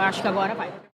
[0.00, 0.89] Eu acho que agora vai.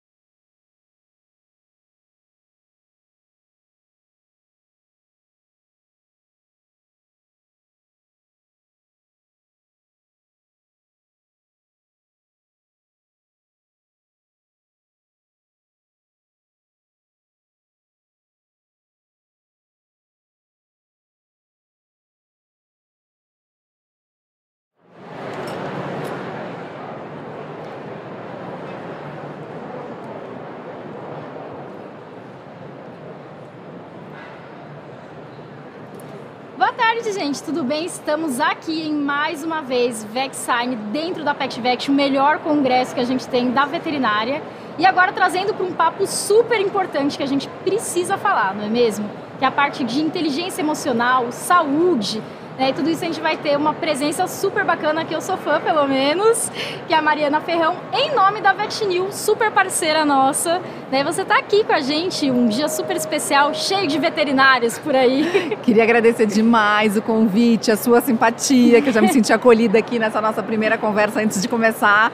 [36.62, 37.42] Boa tarde, gente.
[37.42, 37.88] Tudo bem?
[37.88, 43.04] Estamos aqui em mais uma vez VexSign dentro da PetVex, o melhor congresso que a
[43.04, 44.44] gente tem da veterinária.
[44.78, 48.70] E agora trazendo para um papo super importante que a gente precisa falar, não é
[48.70, 49.10] mesmo?
[49.40, 52.22] Que é a parte de inteligência emocional, saúde,
[52.58, 52.70] né?
[52.70, 55.60] E tudo isso a gente vai ter uma presença super bacana, que eu sou fã,
[55.60, 56.52] pelo menos,
[56.88, 60.62] que é a Mariana Ferrão, em nome da VetNew, super parceira nossa.
[60.92, 61.04] Né?
[61.04, 65.58] Você está aqui com a gente, um dia super especial, cheio de veterinários por aí.
[65.64, 69.98] Queria agradecer demais o convite, a sua simpatia, que eu já me senti acolhida aqui
[69.98, 72.12] nessa nossa primeira conversa antes de começar.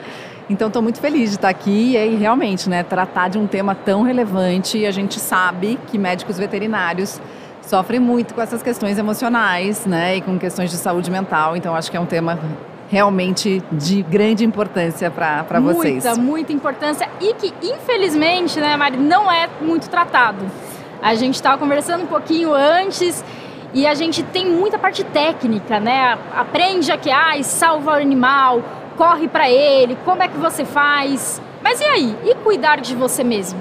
[0.49, 4.02] Então, estou muito feliz de estar aqui e realmente, né, tratar de um tema tão
[4.02, 4.85] relevante.
[4.85, 7.19] A gente sabe que médicos veterinários
[7.67, 11.55] sofrem muito com essas questões emocionais, né, e com questões de saúde mental.
[11.55, 12.39] Então, acho que é um tema
[12.89, 16.05] realmente de grande importância para vocês.
[16.05, 20.45] Muita, muita importância e que, infelizmente, né, Mari, não é muito tratado.
[21.02, 23.23] A gente estava conversando um pouquinho antes
[23.73, 26.17] e a gente tem muita parte técnica, né?
[26.36, 28.63] Aprende a que, ah, salva o animal,
[28.95, 31.42] corre para ele, como é que você faz?
[31.61, 32.15] Mas e aí?
[32.23, 33.59] E cuidar de você mesmo?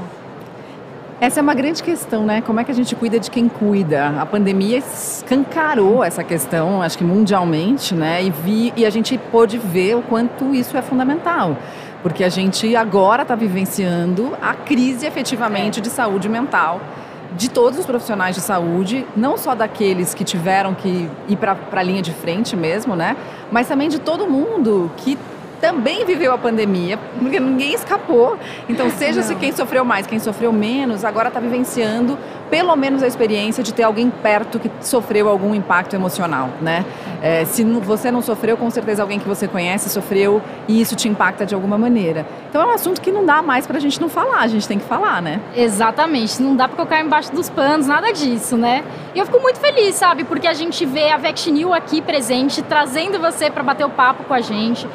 [1.19, 2.43] Essa é uma grande questão, né?
[2.43, 4.09] Como é que a gente cuida de quem cuida?
[4.21, 8.22] A pandemia escancarou essa questão, acho que mundialmente, né?
[8.22, 11.56] E, vi, e a gente pôde ver o quanto isso é fundamental.
[12.03, 16.82] Porque a gente agora está vivenciando a crise efetivamente de saúde mental
[17.34, 21.82] de todos os profissionais de saúde, não só daqueles que tiveram que ir para a
[21.82, 23.16] linha de frente mesmo, né?
[23.50, 25.19] Mas também de todo mundo que
[25.61, 28.37] também viveu a pandemia, porque ninguém escapou.
[28.69, 32.19] Então, seja-se quem sofreu mais, quem sofreu menos, agora está vivenciando
[32.50, 36.84] pelo menos a experiência de ter alguém perto que sofreu algum impacto emocional, né?
[37.22, 41.09] É, se você não sofreu, com certeza alguém que você conhece sofreu e isso te
[41.09, 42.27] impacta de alguma maneira.
[42.49, 44.69] Então é um assunto que não dá mais para a gente não falar, a gente
[44.69, 45.41] tem que falar, né?
[45.56, 48.84] Exatamente, não dá para colocar embaixo dos panos, nada disso, né?
[49.15, 50.25] E eu fico muito feliz, sabe?
[50.25, 54.34] Porque a gente vê a Vectinil aqui presente, trazendo você para bater o papo com
[54.34, 54.87] a gente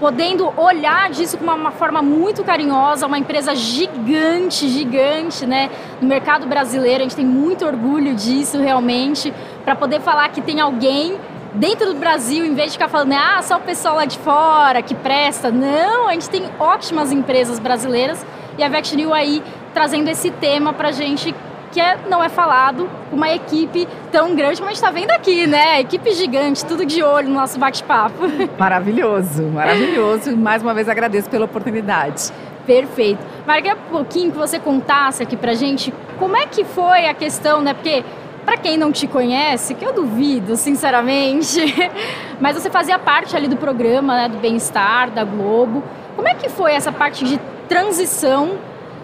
[0.00, 5.70] podendo olhar disso com uma, uma, forma muito carinhosa, uma empresa gigante, gigante, né?
[6.00, 10.58] No mercado brasileiro, a gente tem muito orgulho disso realmente, para poder falar que tem
[10.58, 11.18] alguém
[11.52, 14.80] dentro do Brasil, em vez de ficar falando, ah, só o pessoal lá de fora
[14.80, 15.50] que presta.
[15.50, 18.24] Não, a gente tem ótimas empresas brasileiras
[18.56, 19.42] e a VectNew aí
[19.74, 21.34] trazendo esse tema para gente
[21.70, 25.46] que é, não é falado uma equipe tão grande como a gente está vendo aqui,
[25.46, 25.80] né?
[25.80, 28.24] Equipe gigante, tudo de olho no nosso bate-papo.
[28.58, 30.36] Maravilhoso, maravilhoso.
[30.36, 32.32] Mais uma vez agradeço pela oportunidade.
[32.66, 33.24] Perfeito.
[33.46, 37.60] Marga, um pouquinho que você contasse aqui pra gente como é que foi a questão,
[37.60, 37.74] né?
[37.74, 38.04] Porque
[38.44, 41.60] para quem não te conhece, que eu duvido, sinceramente,
[42.40, 45.82] mas você fazia parte ali do programa, né, do Bem-Estar, da Globo.
[46.16, 48.58] Como é que foi essa parte de transição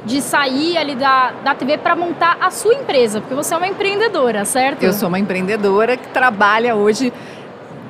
[0.07, 3.21] de sair ali da, da TV para montar a sua empresa?
[3.21, 4.83] Porque você é uma empreendedora, certo?
[4.83, 7.13] Eu sou uma empreendedora que trabalha hoje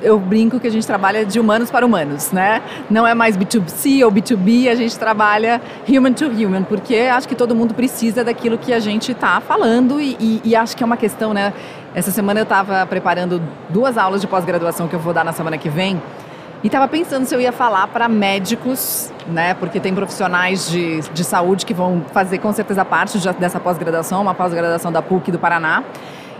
[0.01, 2.61] eu brinco que a gente trabalha de humanos para humanos, né?
[2.89, 7.35] Não é mais B2C ou B2B, a gente trabalha human to human, porque acho que
[7.35, 10.85] todo mundo precisa daquilo que a gente está falando e, e, e, acho que é
[10.85, 11.53] uma questão, né?
[11.95, 15.57] Essa semana eu estava preparando duas aulas de pós-graduação que eu vou dar na semana
[15.57, 15.99] que vem
[16.63, 19.53] e estava pensando se eu ia falar para médicos, né?
[19.53, 24.33] Porque tem profissionais de, de saúde que vão fazer com certeza parte dessa pós-graduação, uma
[24.33, 25.83] pós-graduação da PUC do Paraná.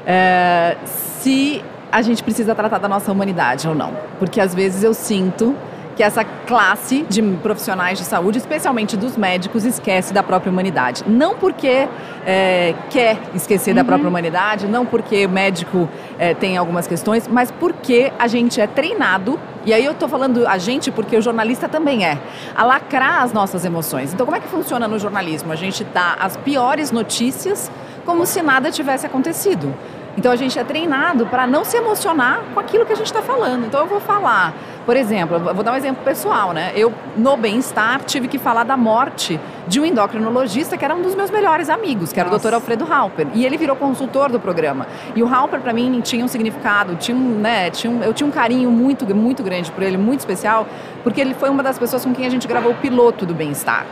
[0.05, 0.75] É,
[1.19, 3.93] se a gente precisa tratar da nossa humanidade ou não.
[4.19, 5.55] Porque às vezes eu sinto
[5.97, 11.03] que essa classe de profissionais de saúde, especialmente dos médicos, esquece da própria humanidade.
[11.07, 11.89] Não porque
[12.23, 13.77] é, quer esquecer uhum.
[13.77, 15.89] da própria humanidade, não porque o médico
[16.19, 20.47] é, tem algumas questões, mas porque a gente é treinado, e aí eu estou falando
[20.47, 22.19] a gente porque o jornalista também é,
[22.55, 24.13] a lacrar as nossas emoções.
[24.13, 25.51] Então, como é que funciona no jornalismo?
[25.51, 27.71] A gente dá as piores notícias
[28.05, 29.73] como se nada tivesse acontecido.
[30.17, 33.21] Então a gente é treinado para não se emocionar com aquilo que a gente está
[33.21, 33.65] falando.
[33.67, 34.51] Então eu vou falar,
[34.83, 36.71] por exemplo, vou dar um exemplo pessoal, né?
[36.75, 41.13] Eu, no bem-estar, tive que falar da morte de um endocrinologista que era um dos
[41.13, 42.47] meus melhores amigos, que era Nossa.
[42.47, 42.55] o Dr.
[42.55, 43.27] Alfredo Halper.
[43.35, 44.87] E ele virou consultor do programa.
[45.15, 48.25] E o Halper, para mim, tinha um significado, tinha um, né, tinha um, eu tinha
[48.25, 50.65] um carinho muito, muito grande por ele, muito especial,
[51.03, 53.85] porque ele foi uma das pessoas com quem a gente gravou o piloto do bem-estar.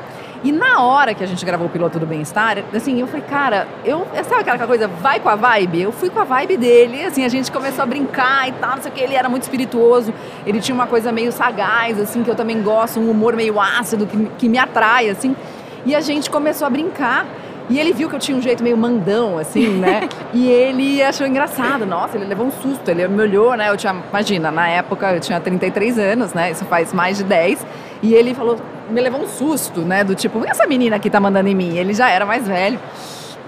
[0.45, 3.67] E na hora que a gente gravou o piloto do Bem-Estar, assim, eu falei, cara,
[3.83, 5.81] eu, sabe aquela coisa, vai com a vibe?
[5.81, 8.81] Eu fui com a vibe dele, assim, a gente começou a brincar e tal, não
[8.83, 10.13] sei o que, ele era muito espirituoso,
[10.45, 14.05] ele tinha uma coisa meio sagaz, assim, que eu também gosto, um humor meio ácido,
[14.05, 15.35] que, que me atrai, assim.
[15.83, 17.25] E a gente começou a brincar.
[17.69, 20.07] E ele viu que eu tinha um jeito meio mandão, assim, né?
[20.33, 21.85] e ele achou engraçado.
[21.85, 22.89] Nossa, ele levou um susto.
[22.89, 23.69] Ele me olhou, né?
[23.69, 26.51] Eu tinha, imagina, na época eu tinha 33 anos, né?
[26.51, 27.65] Isso faz mais de 10.
[28.03, 28.57] E ele falou,
[28.89, 30.03] me levou um susto, né?
[30.03, 31.75] Do tipo, essa menina aqui tá mandando em mim.
[31.77, 32.79] Ele já era mais velho.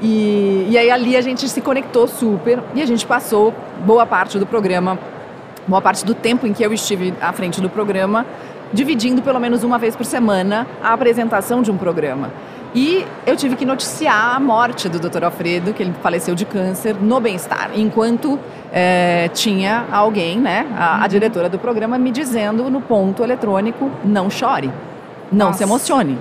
[0.01, 3.53] E, e aí ali a gente se conectou super e a gente passou
[3.83, 4.97] boa parte do programa,
[5.67, 8.25] boa parte do tempo em que eu estive à frente do programa,
[8.71, 12.31] dividindo pelo menos uma vez por semana a apresentação de um programa.
[12.75, 15.23] E eu tive que noticiar a morte do Dr.
[15.23, 18.37] Alfredo, que ele faleceu de câncer, no bem-estar, enquanto
[18.71, 21.07] é, tinha alguém, né, a, a, uhum.
[21.07, 24.71] diretora do programa, me dizendo no ponto eletrônico: não chore,
[25.31, 25.59] não Nossa.
[25.59, 26.17] se emocione.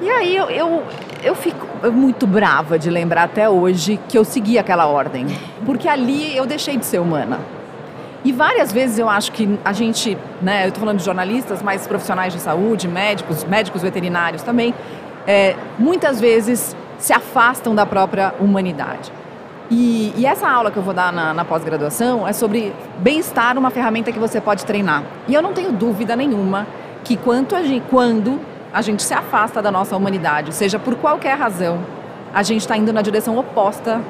[0.00, 0.82] E aí eu, eu,
[1.24, 5.26] eu fico muito brava de lembrar até hoje que eu segui aquela ordem,
[5.66, 7.40] porque ali eu deixei de ser humana.
[8.24, 11.86] E várias vezes eu acho que a gente, né, eu estou falando de jornalistas, mas
[11.86, 14.74] profissionais de saúde, médicos, médicos veterinários também,
[15.26, 19.12] é, muitas vezes se afastam da própria humanidade.
[19.70, 23.70] E, e essa aula que eu vou dar na, na pós-graduação é sobre bem-estar, uma
[23.70, 25.04] ferramenta que você pode treinar.
[25.28, 26.66] E eu não tenho dúvida nenhuma
[27.04, 28.40] que quanto a gente, quando
[28.72, 31.78] a gente se afasta da nossa humanidade, seja por qualquer razão,
[32.34, 34.00] a gente está indo na direção oposta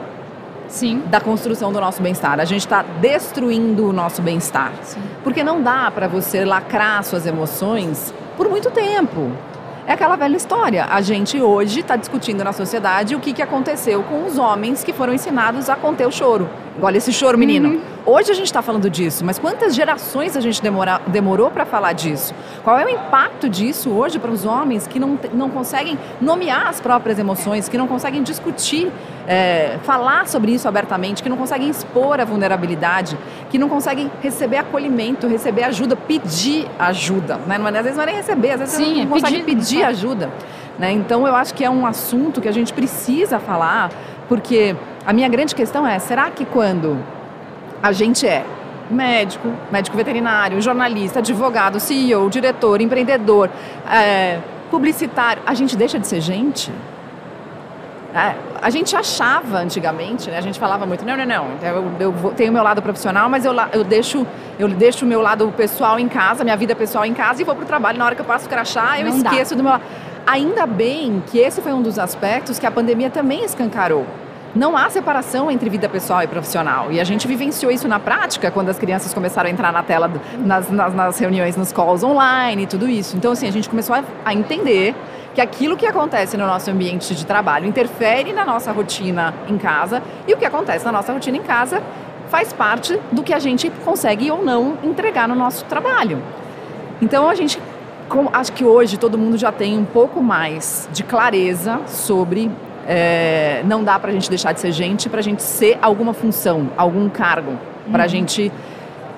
[0.69, 1.03] Sim.
[1.07, 2.39] da construção do nosso bem-estar.
[2.39, 4.73] A gente está destruindo o nosso bem-estar.
[5.25, 9.33] Porque não dá para você lacrar suas emoções por muito tempo.
[9.87, 10.85] É aquela velha história.
[10.85, 14.93] A gente hoje está discutindo na sociedade o que, que aconteceu com os homens que
[14.93, 16.49] foram ensinados a conter o choro.
[16.81, 17.71] Olha esse choro, menino.
[17.71, 17.81] Uhum.
[18.07, 21.93] Hoje a gente está falando disso, mas quantas gerações a gente demora, demorou para falar
[21.93, 22.33] disso?
[22.63, 26.81] Qual é o impacto disso hoje para os homens que não, não conseguem nomear as
[26.81, 28.93] próprias emoções, que não conseguem discutir,
[29.27, 33.19] é, falar sobre isso abertamente, que não conseguem expor a vulnerabilidade,
[33.51, 37.41] que não conseguem receber acolhimento, receber ajuda, pedir ajuda?
[37.47, 37.57] Né?
[37.57, 40.31] Às vezes não é nem receber, às vezes Sim, não é conseguem pedir, pedir ajuda.
[40.79, 40.93] Né?
[40.93, 43.91] Então eu acho que é um assunto que a gente precisa falar,
[44.29, 44.77] porque
[45.09, 46.99] a minha grande questão é: será que quando
[47.83, 48.45] a gente é
[48.91, 53.49] médico, médico veterinário, jornalista, advogado, CEO, diretor, empreendedor,
[53.91, 54.39] é,
[54.71, 56.71] publicitário, a gente deixa de ser gente?
[58.15, 62.35] É, a gente achava antigamente, né, a gente falava muito, não, não, não, eu, eu
[62.37, 64.27] tenho meu lado profissional, mas eu, eu, deixo
[64.59, 67.55] eu deixo o meu lado pessoal em casa, minha vida pessoal em casa e vou
[67.55, 67.99] para o trabalho.
[67.99, 69.57] Na hora que eu passo o crachá, eu não esqueço dá.
[69.57, 69.85] do meu lado.
[70.27, 74.05] Ainda bem que esse foi um dos aspectos que a pandemia também escancarou
[74.55, 76.91] não há separação entre vida pessoal e profissional.
[76.91, 80.11] E a gente vivenciou isso na prática quando as crianças começaram a entrar na tela,
[80.39, 83.17] nas, nas, nas reuniões, nos calls online e tudo isso.
[83.17, 84.95] Então, assim, a gente começou a, a entender
[85.35, 90.03] que aquilo que acontece no nosso ambiente de trabalho interfere na nossa rotina em casa
[90.27, 91.83] e o que acontece na nossa rotina em casa
[92.29, 96.23] faz parte do que a gente consegue ou não entregar no nosso trabalho.
[97.01, 97.61] Então, a gente
[98.33, 102.51] acho que hoje todo mundo já tem um pouco mais de clareza sobre
[102.91, 106.15] é, não dá para a gente deixar de ser gente para a gente ser alguma
[106.15, 107.53] função, algum cargo,
[107.93, 108.11] para a uhum.
[108.11, 108.51] gente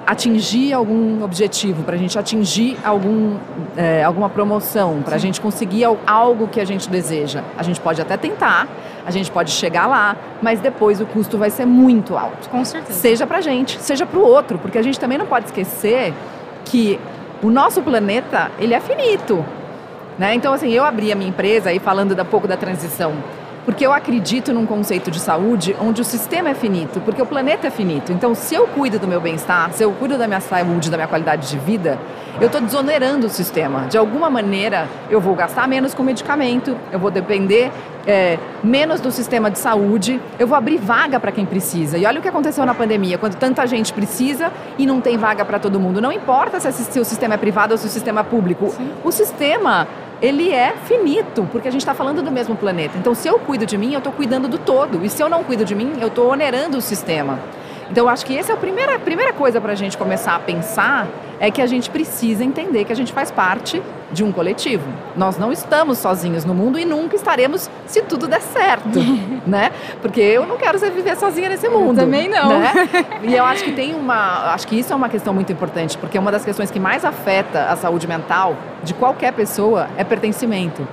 [0.04, 3.36] atingir algum objetivo, para a gente atingir algum,
[3.76, 7.44] é, alguma promoção, para a gente conseguir algo que a gente deseja.
[7.56, 8.66] A gente pode até tentar,
[9.06, 12.48] a gente pode chegar lá, mas depois o custo vai ser muito alto.
[12.48, 12.98] Com certeza.
[12.98, 16.12] Seja para a gente, seja para o outro, porque a gente também não pode esquecer
[16.64, 16.98] que
[17.40, 19.44] o nosso planeta ele é finito.
[20.18, 20.34] Né?
[20.34, 23.14] Então, assim, eu abri a minha empresa aí falando um pouco da transição
[23.70, 27.68] porque eu acredito num conceito de saúde onde o sistema é finito, porque o planeta
[27.68, 28.10] é finito.
[28.10, 31.06] Então, se eu cuido do meu bem-estar, se eu cuido da minha saúde, da minha
[31.06, 31.96] qualidade de vida,
[32.40, 33.86] eu estou desonerando o sistema.
[33.88, 37.70] De alguma maneira, eu vou gastar menos com medicamento, eu vou depender
[38.06, 41.98] é, menos do sistema de saúde, eu vou abrir vaga para quem precisa.
[41.98, 45.44] E olha o que aconteceu na pandemia, quando tanta gente precisa e não tem vaga
[45.44, 46.00] para todo mundo.
[46.00, 48.70] Não importa se, se, o sistema é privado ou se o sistema é público.
[48.70, 48.90] Sim.
[49.04, 49.86] O sistema
[50.22, 52.96] ele é finito, porque a gente está falando do mesmo planeta.
[52.98, 55.04] Então, se eu cuido de mim, eu estou cuidando do todo.
[55.04, 57.38] E se eu não cuido de mim, eu estou onerando o sistema.
[57.90, 60.38] Então, eu acho que essa é a primeira, primeira coisa para a gente começar a
[60.38, 61.08] pensar
[61.40, 63.82] é que a gente precisa entender que a gente faz parte
[64.12, 64.84] de um coletivo.
[65.16, 68.98] Nós não estamos sozinhos no mundo e nunca estaremos se tudo der certo,
[69.46, 69.72] né?
[70.02, 71.98] Porque eu não quero viver sozinha nesse mundo.
[71.98, 72.60] Eu também não.
[72.60, 72.72] Né?
[73.22, 76.18] E eu acho que tem uma, acho que isso é uma questão muito importante, porque
[76.18, 80.86] uma das questões que mais afeta a saúde mental de qualquer pessoa é pertencimento.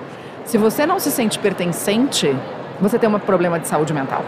[0.46, 2.36] Se você não se sente pertencente,
[2.80, 4.24] você tem um problema de saúde mental.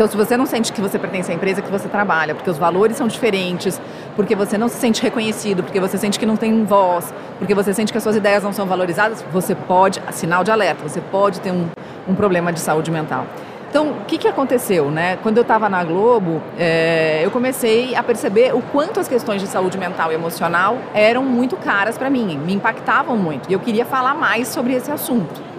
[0.00, 2.56] Então, se você não sente que você pertence à empresa que você trabalha, porque os
[2.56, 3.78] valores são diferentes,
[4.16, 7.74] porque você não se sente reconhecido, porque você sente que não tem voz, porque você
[7.74, 11.38] sente que as suas ideias não são valorizadas, você pode, sinal de alerta, você pode
[11.42, 11.66] ter um,
[12.08, 13.26] um problema de saúde mental.
[13.68, 14.90] Então, o que, que aconteceu?
[14.90, 15.18] Né?
[15.22, 19.48] Quando eu estava na Globo, é, eu comecei a perceber o quanto as questões de
[19.48, 23.50] saúde mental e emocional eram muito caras para mim, me impactavam muito.
[23.50, 25.49] E eu queria falar mais sobre esse assunto.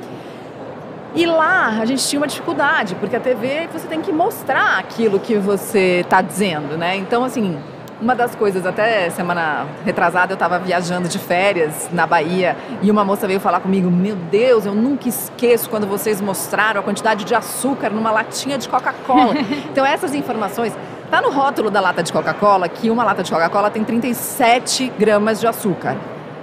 [1.14, 5.20] E lá a gente tinha uma dificuldade, porque a TV você tem que mostrar aquilo
[5.20, 6.96] que você está dizendo, né?
[6.96, 7.60] Então, assim,
[8.02, 13.04] uma das coisas, até semana retrasada eu estava viajando de férias na Bahia e uma
[13.06, 17.36] moça veio falar comigo: Meu Deus, eu nunca esqueço quando vocês mostraram a quantidade de
[17.36, 19.36] açúcar numa latinha de Coca-Cola.
[19.70, 20.74] então, essas informações.
[21.12, 25.42] Tá no rótulo da lata de Coca-Cola que uma lata de Coca-Cola tem 37 gramas
[25.42, 25.98] de açúcar.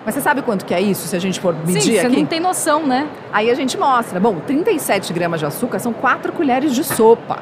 [0.04, 2.10] Mas você sabe quanto que é isso, se a gente for medir Sim, aqui?
[2.10, 3.06] você não tem noção, né?
[3.32, 4.18] Aí a gente mostra.
[4.18, 7.38] Bom, 37 gramas de açúcar são 4 colheres de sopa.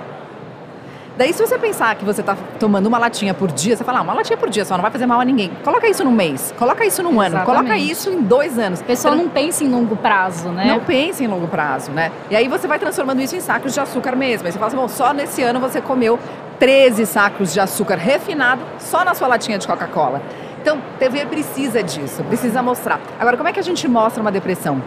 [1.16, 4.02] Daí, se você pensar que você está tomando uma latinha por dia, você fala, ah,
[4.02, 5.50] uma latinha por dia só, não vai fazer mal a ninguém.
[5.64, 8.80] Coloca isso num mês, coloca isso num ano, coloca isso em dois anos.
[8.80, 10.66] O pessoal não pensa em longo prazo, né?
[10.66, 12.12] Não pensa em longo prazo, né?
[12.30, 14.46] E aí você vai transformando isso em sacos de açúcar mesmo.
[14.46, 16.18] Aí você fala assim, bom, só nesse ano você comeu
[16.58, 20.20] 13 sacos de açúcar refinado só na sua latinha de Coca-Cola.
[20.66, 22.98] Então, TV precisa disso, precisa mostrar.
[23.20, 24.82] Agora, como é que a gente mostra uma depressão?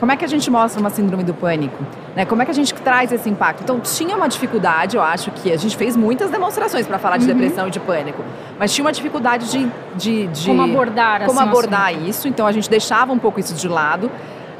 [0.00, 1.84] Como é que a gente mostra uma síndrome do pânico?
[2.16, 2.24] Né?
[2.24, 3.62] Como é que a gente traz esse impacto?
[3.62, 7.28] Então, tinha uma dificuldade, eu acho que a gente fez muitas demonstrações para falar de
[7.28, 7.32] uhum.
[7.32, 8.24] depressão e de pânico,
[8.58, 9.70] mas tinha uma dificuldade de.
[9.94, 13.54] de, de como abordar Como assim, abordar isso, então a gente deixava um pouco isso
[13.54, 14.10] de lado.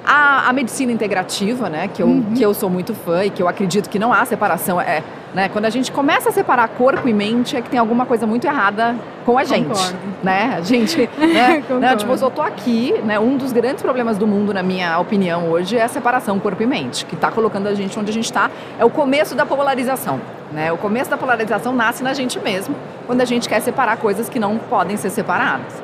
[0.07, 2.33] A, a, medicina integrativa, né, que eu, uhum.
[2.33, 4.81] que eu sou muito fã e que eu acredito que não há separação.
[4.81, 5.03] É,
[5.35, 8.27] né, quando a gente começa a separar corpo e mente, é que tem alguma coisa
[8.27, 9.69] muito errada com a gente.
[9.69, 9.99] Concordo.
[10.23, 10.55] Né?
[10.57, 11.09] A gente.
[11.21, 14.99] Né, né, tipo, eu tô aqui, né, um dos grandes problemas do mundo, na minha
[14.99, 18.13] opinião, hoje, é a separação corpo e mente, que está colocando a gente onde a
[18.13, 18.51] gente está.
[18.79, 20.21] É o começo da polarização.
[20.53, 20.73] Né?
[20.73, 22.75] O começo da polarização nasce na gente mesmo,
[23.07, 25.83] quando a gente quer separar coisas que não podem ser separadas.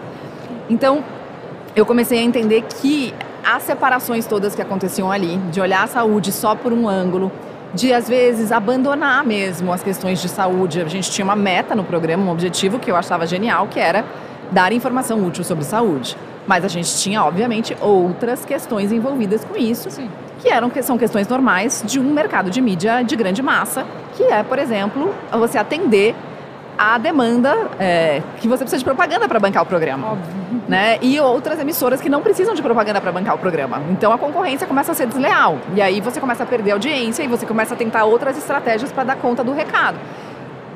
[0.69, 1.05] Então,
[1.77, 6.33] eu comecei a entender que as separações todas que aconteciam ali, de olhar a saúde
[6.33, 7.31] só por um ângulo,
[7.75, 10.81] de às vezes abandonar mesmo as questões de saúde.
[10.81, 14.05] A gente tinha uma meta no programa, um objetivo que eu achava genial, que era
[14.51, 16.17] dar informação útil sobre saúde.
[16.47, 20.09] Mas a gente tinha, obviamente, outras questões envolvidas com isso, Sim.
[20.39, 23.85] que eram que são questões normais de um mercado de mídia de grande massa,
[24.17, 26.15] que é, por exemplo, você atender
[26.79, 30.13] a demanda é, que você precisa de propaganda para bancar o programa.
[30.13, 30.63] Óbvio.
[30.69, 30.99] Né?
[31.01, 33.83] E outras emissoras que não precisam de propaganda para bancar o programa.
[33.91, 35.59] Então a concorrência começa a ser desleal.
[35.75, 39.05] E aí você começa a perder audiência e você começa a tentar outras estratégias para
[39.05, 39.99] dar conta do recado.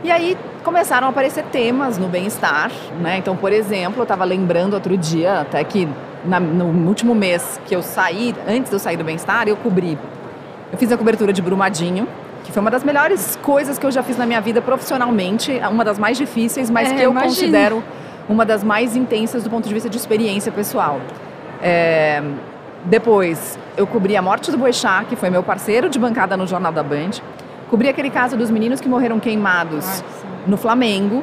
[0.02, 2.70] E aí começaram a aparecer temas no bem-estar.
[3.00, 3.18] Né?
[3.18, 5.86] Então, por exemplo, eu estava lembrando outro dia, até que
[6.24, 9.98] na, no último mês que eu saí, antes de eu sair do bem-estar, eu cobri.
[10.72, 12.06] Eu fiz a cobertura de Brumadinho,
[12.44, 15.84] que foi uma das melhores coisas que eu já fiz na minha vida profissionalmente, uma
[15.84, 17.82] das mais difíceis, mas é, que eu considero
[18.28, 21.00] uma das mais intensas do ponto de vista de experiência pessoal.
[21.62, 22.22] É,
[22.84, 26.72] depois, eu cobri a morte do Boechat, que foi meu parceiro de bancada no Jornal
[26.72, 27.10] da Band.
[27.68, 30.02] Cobri aquele caso dos meninos que morreram queimados
[30.46, 31.22] no Flamengo.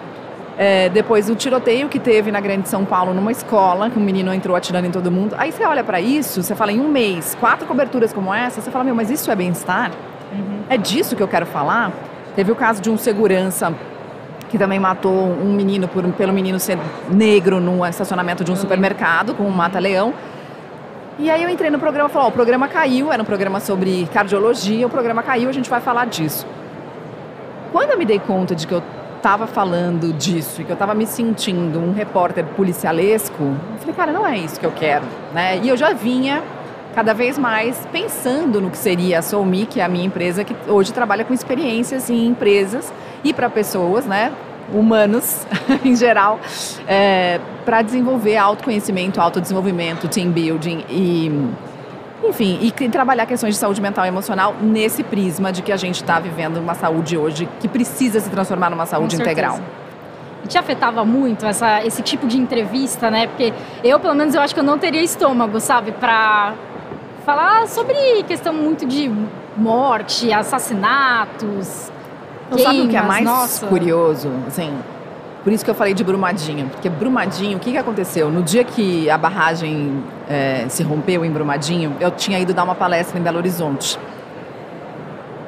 [0.58, 4.34] É, depois, o tiroteio que teve na Grande São Paulo numa escola, que um menino
[4.34, 5.36] entrou atirando em todo mundo.
[5.38, 8.72] Aí você olha para isso, você fala em um mês, quatro coberturas como essa, você
[8.72, 9.92] fala, meu, mas isso é bem-estar?
[10.32, 10.64] Uhum.
[10.70, 11.92] É disso que eu quero falar.
[12.36, 13.74] Teve o caso de um segurança
[14.50, 16.78] que também matou um menino por, pelo menino ser
[17.10, 20.14] negro no estacionamento de um supermercado com um mata-leão.
[21.20, 23.60] E aí eu entrei no programa e falei, ó, o programa caiu, era um programa
[23.60, 26.46] sobre cardiologia, o programa caiu, a gente vai falar disso.
[27.72, 28.84] Quando eu me dei conta de que eu
[29.18, 34.12] estava falando disso e que eu estava me sentindo um repórter policialesco, eu falei, cara,
[34.12, 35.58] não é isso que eu quero, né?
[35.58, 36.44] E eu já vinha
[36.98, 40.56] cada vez mais pensando no que seria a Soumi, que é a minha empresa que
[40.68, 42.92] hoje trabalha com experiências em empresas
[43.24, 44.34] e para pessoas, né?
[44.74, 45.46] humanos
[45.86, 46.40] em geral,
[46.88, 51.32] é, para desenvolver autoconhecimento, autodesenvolvimento, team building e
[52.28, 55.98] enfim, e trabalhar questões de saúde mental e emocional nesse prisma de que a gente
[55.98, 59.60] está vivendo uma saúde hoje que precisa se transformar numa saúde integral.
[60.44, 63.28] E te afetava muito essa, esse tipo de entrevista, né?
[63.28, 66.54] Porque eu, pelo menos, eu acho que eu não teria estômago, sabe, para
[67.28, 69.12] falar sobre questão muito de
[69.58, 71.92] morte, assassinatos.
[72.50, 73.68] Não sabe o que é mais nossa.
[73.68, 74.32] curioso?
[74.48, 74.74] Assim,
[75.44, 76.70] por isso que eu falei de Brumadinho.
[76.70, 78.30] Porque Brumadinho, o que, que aconteceu?
[78.32, 82.76] No dia que a barragem é, se rompeu em Brumadinho, eu tinha ido dar uma
[82.76, 84.00] palestra em Belo Horizonte.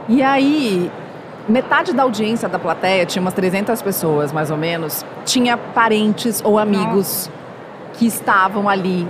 [0.09, 0.91] E aí,
[1.47, 6.59] metade da audiência da plateia, tinha umas 300 pessoas mais ou menos, tinha parentes ou
[6.59, 7.31] amigos Nossa.
[7.93, 9.07] que estavam ali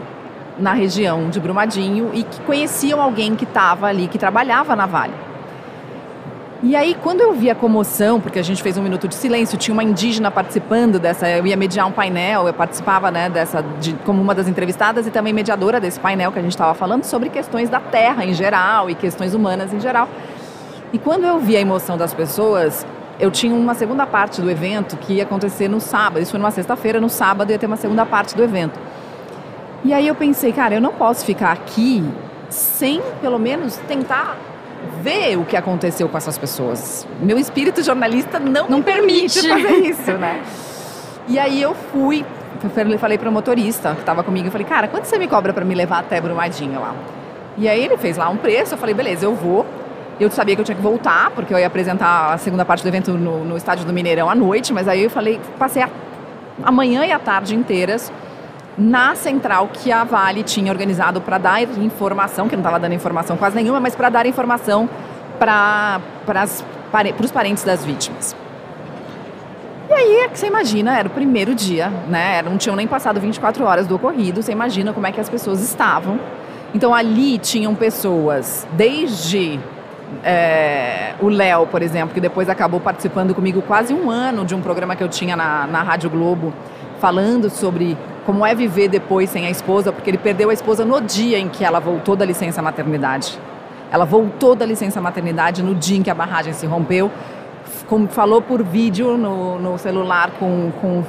[0.59, 5.13] na região de Brumadinho e que conheciam alguém que estava ali, que trabalhava na Vale.
[6.61, 9.57] E aí, quando eu vi a comoção, porque a gente fez um minuto de silêncio,
[9.57, 13.93] tinha uma indígena participando dessa, eu ia mediar um painel, eu participava né, dessa, de,
[14.05, 17.29] como uma das entrevistadas e também mediadora desse painel que a gente estava falando sobre
[17.29, 20.09] questões da terra em geral e questões humanas em geral.
[20.91, 22.85] E quando eu vi a emoção das pessoas,
[23.17, 26.51] eu tinha uma segunda parte do evento que ia acontecer no sábado, isso foi numa
[26.51, 28.77] sexta-feira, no sábado ia ter uma segunda parte do evento.
[29.83, 32.03] E aí eu pensei, cara, eu não posso ficar aqui
[32.49, 34.37] sem, pelo menos, tentar
[35.01, 37.07] ver o que aconteceu com essas pessoas.
[37.21, 39.41] Meu espírito jornalista não, não permite.
[39.41, 40.43] permite fazer isso, né?
[41.27, 42.25] E aí eu fui,
[42.99, 45.63] falei para o motorista que estava comigo, eu falei, cara, quanto você me cobra para
[45.63, 46.93] me levar até Brumadinho lá?
[47.57, 49.65] E aí ele fez lá um preço, eu falei, beleza, eu vou.
[50.19, 52.87] Eu sabia que eu tinha que voltar, porque eu ia apresentar a segunda parte do
[52.89, 55.89] evento no, no estádio do Mineirão à noite, mas aí eu falei, passei a,
[56.63, 58.11] a manhã e a tarde inteiras
[58.79, 63.35] na central que a Vale tinha organizado para dar informação, que não estava dando informação
[63.35, 64.89] quase nenhuma, mas para dar informação
[65.37, 66.01] para
[67.21, 68.35] os parentes das vítimas.
[69.89, 72.41] E aí, é você imagina, era o primeiro dia, né?
[72.41, 75.61] Não tinham nem passado 24 horas do ocorrido, você imagina como é que as pessoas
[75.61, 76.19] estavam.
[76.73, 79.59] Então ali tinham pessoas, desde
[80.23, 84.61] é, o Léo, por exemplo, que depois acabou participando comigo quase um ano de um
[84.61, 86.53] programa que eu tinha na, na Rádio Globo,
[86.99, 91.01] falando sobre como é viver depois sem a esposa, porque ele perdeu a esposa no
[91.01, 93.39] dia em que ela voltou da licença maternidade.
[93.91, 97.11] Ela voltou da licença maternidade no dia em que a barragem se rompeu,
[98.09, 101.03] falou por vídeo no, no celular com, com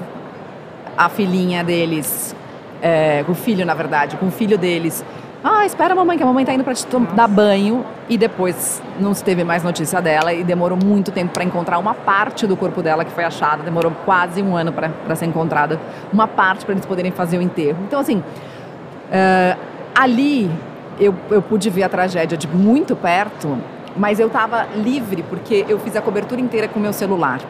[0.97, 2.35] a filhinha deles,
[2.81, 5.05] é, com o filho, na verdade, com o filho deles,
[5.43, 7.85] ah, espera a mamãe, que a mamãe tá indo para te dar banho.
[8.09, 11.95] E depois não se teve mais notícia dela e demorou muito tempo para encontrar uma
[11.95, 13.63] parte do corpo dela que foi achada.
[13.63, 15.81] Demorou quase um ano para ser encontrada.
[16.13, 17.79] Uma parte para eles poderem fazer o enterro.
[17.87, 19.59] Então, assim, uh,
[19.95, 20.51] ali
[20.99, 23.57] eu, eu pude ver a tragédia de muito perto,
[23.97, 27.41] mas eu estava livre porque eu fiz a cobertura inteira com meu celular.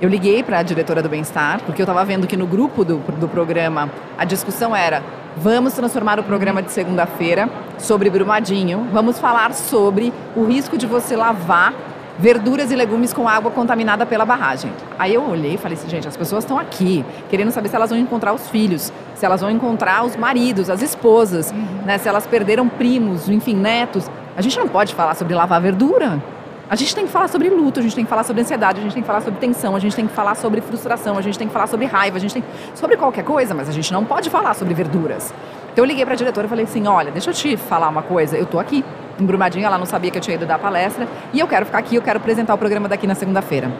[0.00, 2.98] Eu liguei para a diretora do bem-estar, porque eu estava vendo que no grupo do,
[3.18, 5.02] do programa a discussão era
[5.36, 8.86] Vamos transformar o programa de segunda-feira sobre Brumadinho.
[8.92, 11.74] Vamos falar sobre o risco de você lavar
[12.16, 14.70] verduras e legumes com água contaminada pela barragem.
[14.96, 17.90] Aí eu olhei e falei assim, gente, as pessoas estão aqui querendo saber se elas
[17.90, 21.84] vão encontrar os filhos, se elas vão encontrar os maridos, as esposas, uhum.
[21.84, 24.08] né, se elas perderam primos, enfim, netos.
[24.36, 26.22] A gente não pode falar sobre lavar verdura.
[26.68, 28.82] A gente tem que falar sobre luto, a gente tem que falar sobre ansiedade, a
[28.82, 31.38] gente tem que falar sobre tensão, a gente tem que falar sobre frustração, a gente
[31.38, 34.02] tem que falar sobre raiva, a gente tem sobre qualquer coisa, mas a gente não
[34.02, 35.34] pode falar sobre verduras.
[35.72, 38.02] Então eu liguei para a diretora e falei assim: "Olha, deixa eu te falar uma
[38.02, 38.82] coisa, eu tô aqui
[39.20, 41.78] em Brumadinho, ela não sabia que eu tinha ido dar palestra, e eu quero ficar
[41.78, 43.70] aqui, eu quero apresentar o programa daqui na segunda-feira".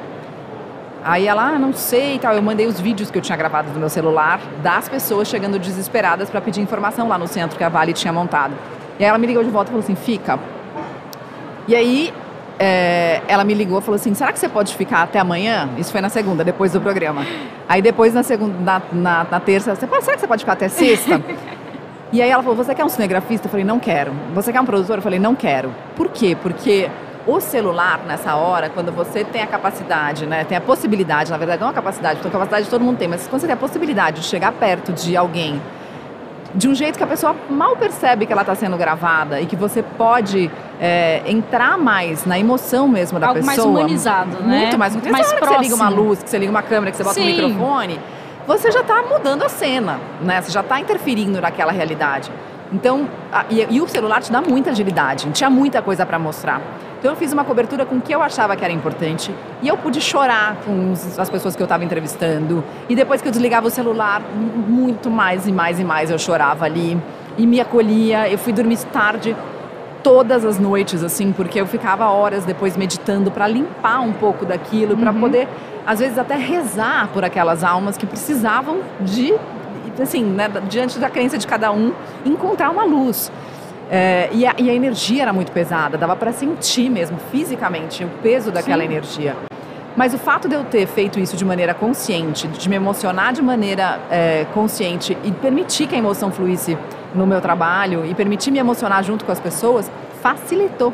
[1.03, 2.35] Aí ela, ah, não sei e tal.
[2.35, 6.31] Eu mandei os vídeos que eu tinha gravado no meu celular das pessoas chegando desesperadas
[6.31, 8.55] para pedir informação lá no centro que a Vale tinha montado.
[8.99, 10.39] E aí ela me ligou de volta e falou assim: fica.
[11.69, 12.13] E aí
[12.59, 15.69] é, ela me ligou e falou assim: será que você pode ficar até amanhã?
[15.77, 17.27] Isso foi na segunda, depois do programa.
[17.69, 20.69] Aí depois na segunda, na, na, na terça, você será que você pode ficar até
[20.69, 21.21] sexta?
[22.13, 23.47] e aí ela falou: você quer um cinegrafista?
[23.47, 24.13] Eu falei: não quero.
[24.35, 24.99] Você quer um produtor?
[24.99, 25.75] Eu falei: não quero.
[25.97, 26.37] Por quê?
[26.41, 26.89] Porque
[27.27, 31.61] o celular, nessa hora, quando você tem a capacidade, né, tem a possibilidade, na verdade
[31.61, 34.21] não a capacidade, porque a capacidade todo mundo tem, mas quando você tem a possibilidade
[34.21, 35.61] de chegar perto de alguém
[36.55, 39.57] de um jeito que a pessoa mal percebe que ela está sendo gravada e que
[39.57, 43.57] você pode é, entrar mais na emoção mesmo da Algo pessoa.
[43.57, 44.59] mais humanizado, né?
[44.61, 45.13] Muito mais humanizado.
[45.13, 45.49] Mais próximo.
[45.49, 47.23] Que você liga uma luz, que você liga uma câmera, que você bota Sim.
[47.23, 48.01] um microfone,
[48.47, 50.41] você já está mudando a cena, né?
[50.41, 52.31] Você já está interferindo naquela realidade.
[52.73, 56.61] Então, a, e, e, o celular te dá muita agilidade, tinha muita coisa para mostrar.
[57.05, 59.77] Então eu fiz uma cobertura com o que eu achava que era importante e eu
[59.77, 62.65] pude chorar com as pessoas que eu estava entrevistando.
[62.89, 66.65] E depois que eu desligava o celular, muito mais e mais e mais eu chorava
[66.65, 66.99] ali
[67.37, 68.27] e me acolhia.
[68.31, 69.37] Eu fui dormir tarde
[70.03, 74.97] todas as noites, assim, porque eu ficava horas depois meditando para limpar um pouco daquilo,
[74.97, 75.21] para uhum.
[75.21, 75.47] poder,
[75.87, 79.35] às vezes, até rezar por aquelas almas que precisavam de,
[80.01, 81.93] assim, né, diante da crença de cada um,
[82.25, 83.31] encontrar uma luz.
[83.97, 88.09] É, e, a, e, a, energia era muito pesada, dava para sentir mesmo, fisicamente, o
[88.25, 88.89] peso daquela Sim.
[88.89, 89.37] energia.
[89.97, 93.41] Mas o fato de eu ter feito isso de maneira consciente, de me emocionar de
[93.41, 96.77] maneira é, consciente e permitir que a emoção fluísse
[97.15, 99.89] no meu trabalho e permitir me emocionar junto com as pessoas,
[100.21, 100.93] facilitou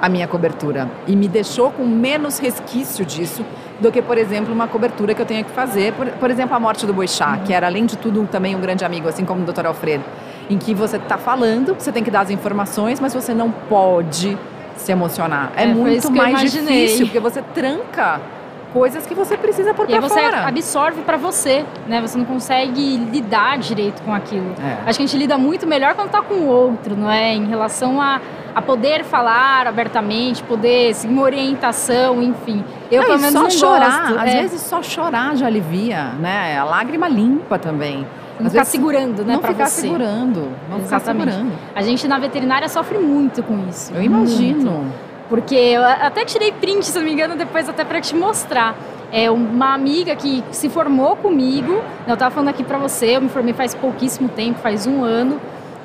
[0.00, 3.44] a minha cobertura e me deixou com menos resquício disso
[3.80, 6.60] do que, por exemplo, uma cobertura que eu tenho que fazer, por, por exemplo, a
[6.60, 7.38] morte do Boixá, uhum.
[7.38, 9.66] que era além de tudo também um grande amigo, assim como o Dr.
[9.66, 10.04] Alfredo
[10.48, 14.36] em que você está falando, você tem que dar as informações, mas você não pode
[14.76, 15.52] se emocionar.
[15.56, 18.20] É, é muito mais difícil, porque você tranca
[18.72, 20.46] coisas que você precisa pôr aí pra você fora.
[20.46, 22.00] absorve pra você, né?
[22.00, 24.54] Você não consegue lidar direito com aquilo.
[24.62, 24.88] É.
[24.88, 27.34] Acho que a gente lida muito melhor quando tá com o outro, não é?
[27.34, 28.20] Em relação a,
[28.54, 32.64] a poder falar abertamente, poder seguir uma orientação, enfim.
[32.90, 34.18] Eu, Não, pelo menos, só não chorar, gosto.
[34.18, 36.58] às é, vezes só chorar já alivia, né?
[36.58, 38.06] A lágrima limpa também.
[38.40, 39.80] Não ficar segurando, né, não ficar você.
[39.82, 41.32] segurando, não ficar Exatamente.
[41.32, 41.52] segurando.
[41.74, 43.92] A gente na veterinária sofre muito com isso.
[43.92, 44.70] Eu imagino.
[44.70, 45.08] muito.
[45.28, 48.74] Porque eu até tirei print, se não me engano, depois até para te mostrar.
[49.12, 51.82] É uma amiga que se formou comigo.
[52.06, 55.40] Eu tava falando aqui pra você, eu me formei faz pouquíssimo tempo, faz um ano.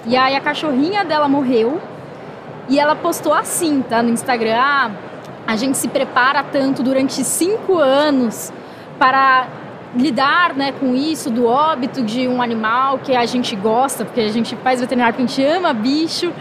[0.06, 1.80] E aí a cachorrinha dela morreu.
[2.70, 4.02] E ela postou assim, tá?
[4.02, 4.56] No Instagram.
[4.58, 4.92] Ah,
[5.46, 8.52] a gente se prepara tanto durante cinco anos
[8.98, 9.48] para
[9.96, 14.30] lidar né, com isso, do óbito de um animal que a gente gosta, porque a
[14.30, 16.32] gente faz veterinário porque a gente ama bicho,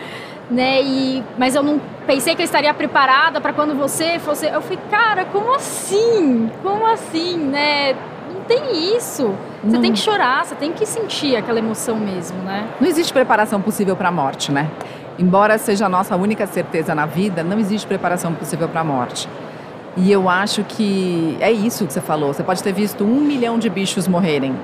[0.50, 0.82] né?
[0.82, 4.46] E, mas eu não pensei que eu estaria preparada para quando você fosse.
[4.46, 6.50] Eu falei, cara, como assim?
[6.62, 7.94] Como assim, né?
[8.32, 9.34] Não tem isso.
[9.62, 9.80] Você Não.
[9.80, 12.66] tem que chorar, você tem que sentir aquela emoção mesmo, né?
[12.80, 14.68] Não existe preparação possível para a morte, né?
[15.18, 19.28] Embora seja a nossa única certeza na vida, não existe preparação possível para a morte.
[19.96, 22.32] E eu acho que é isso que você falou.
[22.32, 24.54] Você pode ter visto um milhão de bichos morrerem.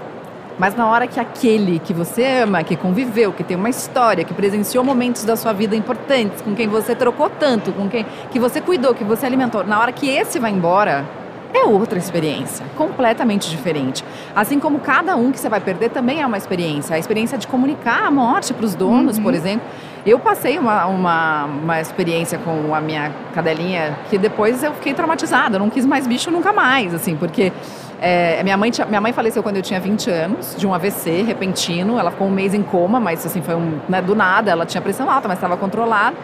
[0.58, 4.34] Mas na hora que aquele que você ama, que conviveu, que tem uma história, que
[4.34, 8.60] presenciou momentos da sua vida importantes, com quem você trocou tanto, com quem que você
[8.60, 11.06] cuidou, que você alimentou, na hora que esse vai embora,
[11.54, 14.04] é outra experiência, completamente diferente.
[14.34, 16.96] Assim como cada um que você vai perder também é uma experiência.
[16.96, 19.66] A experiência de comunicar a morte para os donos, por exemplo.
[20.06, 25.56] Eu passei uma, uma, uma experiência com a minha cadelinha que depois eu fiquei traumatizada.
[25.56, 27.52] Eu não quis mais bicho nunca mais, assim, porque
[28.00, 31.22] é, minha, mãe tinha- minha mãe faleceu quando eu tinha 20 anos, de um AVC
[31.22, 31.98] repentino.
[31.98, 34.50] Ela ficou um mês em coma, mas assim, foi um, né, do nada.
[34.50, 36.16] Ela tinha pressão alta, mas estava controlada.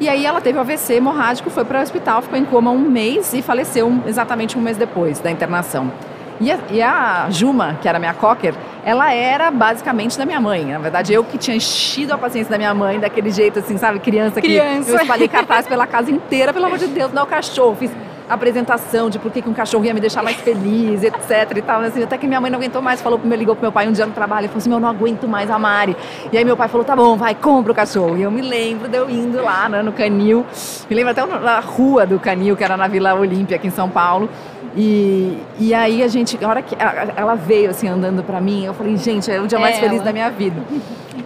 [0.00, 2.78] E aí ela teve o AVC hemorrágico, foi para o hospital, ficou em coma um
[2.90, 5.92] mês e faleceu um- exatamente um mês depois da internação.
[6.40, 10.64] E a, e a Juma, que era minha cocker, ela era basicamente da minha mãe.
[10.64, 13.98] Na verdade, eu que tinha enchido a paciência da minha mãe, daquele jeito assim, sabe,
[14.00, 14.84] criança, Criança.
[14.84, 17.76] que eu espalhei cartaz pela casa inteira, pelo amor de Deus, dá o cachorro.
[17.76, 17.90] Fiz
[18.28, 21.80] apresentação de por que, que um cachorro ia me deixar mais feliz, etc e tal.
[21.82, 23.92] Assim, até que minha mãe não aguentou mais, falou, me ligou pro meu pai um
[23.92, 25.96] dia no trabalho e falou assim, meu, não aguento mais a Mari.
[26.32, 28.16] E aí meu pai falou, tá bom, vai, compra o cachorro.
[28.16, 30.46] E eu me lembro de eu indo lá, né, no Canil,
[30.88, 33.88] me lembro até na rua do Canil, que era na Vila Olímpia, aqui em São
[33.88, 34.28] Paulo.
[34.74, 36.74] E, e aí a gente, a hora que
[37.14, 39.96] ela veio assim andando pra mim, eu falei, gente, é o dia mais É feliz
[39.96, 40.04] ela.
[40.04, 40.56] da minha vida.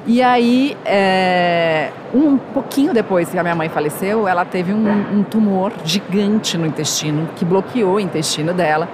[0.05, 5.23] E aí, é, um pouquinho depois que a minha mãe faleceu, ela teve um, um
[5.23, 8.89] tumor gigante no intestino, que bloqueou o intestino dela.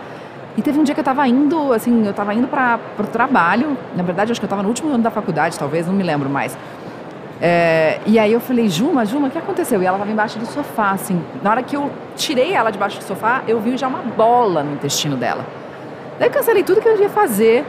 [0.57, 3.77] E teve um dia que eu tava indo, assim, eu tava indo para o trabalho.
[3.97, 6.29] Na verdade, acho que eu tava no último ano da faculdade, talvez, não me lembro
[6.29, 6.57] mais.
[7.45, 9.83] É, e aí eu falei, Juma, Juma, o que aconteceu?
[9.83, 11.21] E ela estava embaixo do sofá, assim.
[11.43, 14.75] Na hora que eu tirei ela debaixo do sofá, eu vi já uma bola no
[14.75, 15.45] intestino dela.
[16.21, 17.67] Daí eu cancelei tudo que eu ia fazer.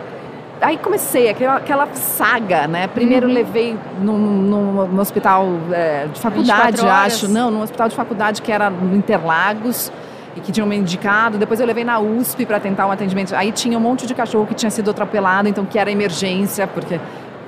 [0.61, 2.85] Aí comecei aquela, aquela saga, né?
[2.85, 7.13] Primeiro levei no, no, no hospital é, de faculdade, 24 horas.
[7.13, 7.27] acho.
[7.27, 9.91] Não, no hospital de faculdade que era no Interlagos
[10.35, 11.39] e que tinham me indicado.
[11.39, 13.35] Depois eu levei na USP para tentar um atendimento.
[13.35, 16.99] Aí tinha um monte de cachorro que tinha sido atropelado, então que era emergência, porque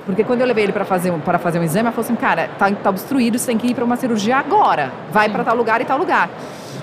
[0.06, 2.70] porque quando eu levei ele para fazer fazer um exame, ela falou assim, cara, tá,
[2.70, 4.92] tá obstruído, você tem que ir para uma cirurgia agora.
[5.10, 6.30] Vai para tal lugar e tal lugar.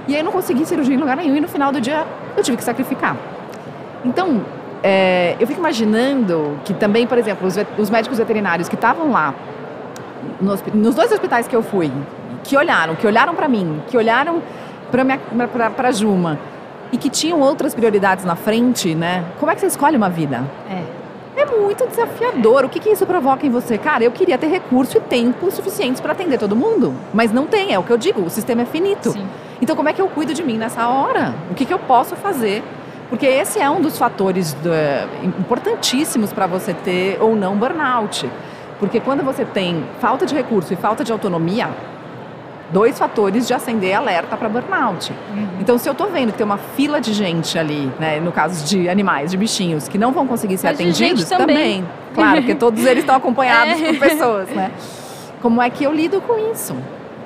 [0.07, 2.05] E aí eu não consegui cirurgia em lugar nenhum e no final do dia
[2.35, 3.15] eu tive que sacrificar.
[4.03, 4.41] Então,
[4.83, 9.33] é, eu fico imaginando que também, por exemplo, os, os médicos veterinários que estavam lá,
[10.41, 11.89] no hospi- nos dois hospitais que eu fui,
[12.43, 14.41] que olharam, que olharam para mim, que olharam
[15.75, 16.37] para Juma
[16.91, 19.23] e que tinham outras prioridades na frente, né?
[19.39, 20.43] Como é que você escolhe uma vida?
[20.69, 20.83] É.
[21.43, 22.63] É muito desafiador.
[22.63, 23.77] O que, que isso provoca em você?
[23.77, 27.73] Cara, eu queria ter recurso e tempo suficientes para atender todo mundo, mas não tem,
[27.73, 29.11] é o que eu digo, o sistema é finito.
[29.11, 29.27] Sim.
[29.61, 31.33] Então, como é que eu cuido de mim nessa hora?
[31.51, 32.63] O que, que eu posso fazer?
[33.09, 38.29] Porque esse é um dos fatores do- é, importantíssimos para você ter ou não burnout.
[38.79, 41.69] Porque quando você tem falta de recurso e falta de autonomia,
[42.73, 45.13] dois fatores de acender alerta para burnout.
[45.61, 48.65] Então, se eu tô vendo que tem uma fila de gente ali, né, no caso
[48.65, 51.85] de animais, de bichinhos, que não vão conseguir ser Mas atendidos, gente também.
[52.15, 53.85] Claro, porque todos eles estão acompanhados É.
[53.93, 54.71] por pessoas, né?
[55.41, 56.75] Como é que eu lido com isso?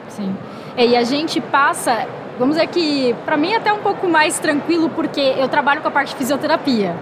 [0.10, 0.36] Sim.
[0.75, 2.05] É, E a gente passa,
[2.38, 5.88] vamos dizer que para mim é até um pouco mais tranquilo porque eu trabalho com
[5.88, 6.95] a parte de fisioterapia.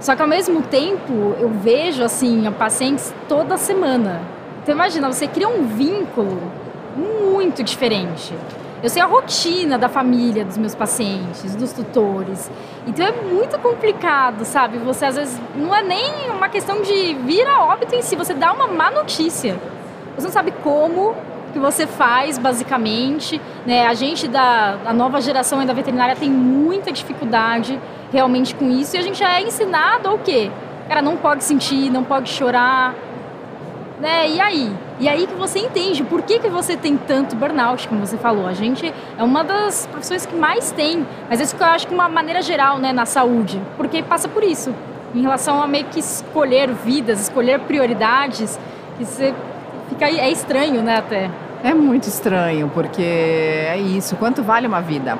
[0.00, 4.20] Só que ao mesmo tempo eu vejo assim pacientes toda semana.
[4.62, 6.40] Então imagina, você cria um vínculo
[6.98, 8.34] muito diferente.
[8.82, 12.48] Eu sei a rotina da família dos meus pacientes, dos tutores.
[12.86, 14.78] Então é muito complicado, sabe?
[14.78, 18.34] Você às vezes não é nem uma questão de vir a óbito em si, você
[18.34, 19.58] dá uma má notícia.
[20.14, 21.14] Você não sabe como
[21.52, 23.40] que você faz, basicamente.
[23.66, 23.86] Né?
[23.86, 27.80] A gente da a nova geração da veterinária tem muita dificuldade
[28.12, 30.50] realmente com isso e a gente já é ensinado o quê?
[30.88, 32.94] Cara, não pode sentir, não pode chorar,
[34.00, 34.28] né?
[34.30, 34.72] E aí?
[35.00, 38.46] E aí que você entende por que, que você tem tanto burnout, como você falou.
[38.46, 41.94] A gente é uma das profissões que mais tem, mas isso que eu acho que
[41.94, 44.74] uma maneira geral, né, na saúde, porque passa por isso.
[45.14, 48.58] Em relação a meio que escolher vidas, escolher prioridades,
[48.98, 49.32] que você
[49.88, 51.30] fica é estranho, né, até.
[51.62, 54.16] É muito estranho, porque é isso.
[54.16, 55.16] Quanto vale uma vida?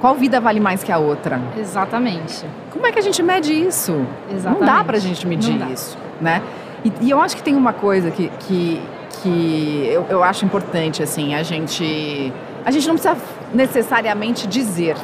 [0.00, 1.40] Qual vida vale mais que a outra?
[1.56, 2.44] Exatamente.
[2.72, 4.04] Como é que a gente mede isso?
[4.32, 4.60] Exatamente.
[4.60, 6.42] Não dá pra gente medir isso, né?
[6.84, 8.80] E, e, eu acho que tem uma coisa que, que,
[9.22, 12.32] que eu, eu acho importante, assim, a gente.
[12.64, 13.16] A gente não precisa
[13.54, 14.96] necessariamente dizer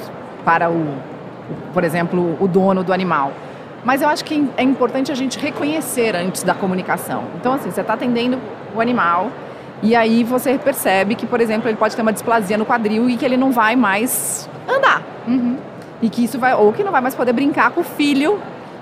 [0.45, 0.95] para o,
[1.73, 3.33] por exemplo, o dono do animal.
[3.85, 7.25] Mas eu acho que é importante a gente reconhecer antes da comunicação.
[7.37, 8.39] Então, assim, você está atendendo
[8.75, 9.31] o animal
[9.83, 13.17] e aí você percebe que, por exemplo, ele pode ter uma displasia no quadril e
[13.17, 15.03] que ele não vai mais andar.
[15.27, 15.57] Uhum.
[16.03, 18.41] E que isso vai, ou que não vai mais poder brincar com o filho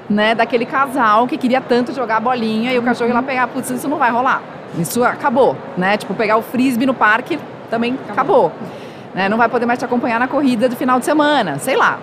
[0.08, 3.70] né, daquele casal que queria tanto jogar bolinha e o cachorro ia lá pegar, putz,
[3.70, 4.42] isso não vai rolar.
[4.78, 5.96] Isso acabou, né?
[5.96, 7.38] Tipo, pegar o frisbee no parque
[7.70, 8.46] também acabou.
[8.46, 8.52] acabou.
[9.14, 9.28] Né?
[9.28, 11.98] Não vai poder mais te acompanhar na corrida do final de semana, sei lá.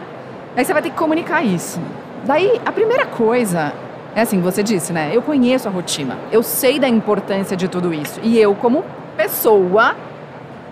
[0.56, 1.80] Aí você vai ter que comunicar isso.
[2.24, 3.74] Daí, a primeira coisa
[4.16, 5.12] é assim, você disse, né?
[5.14, 6.18] Eu conheço a rotina.
[6.32, 8.20] Eu sei da importância de tudo isso.
[8.24, 8.84] E eu, como
[9.18, 9.96] pessoa,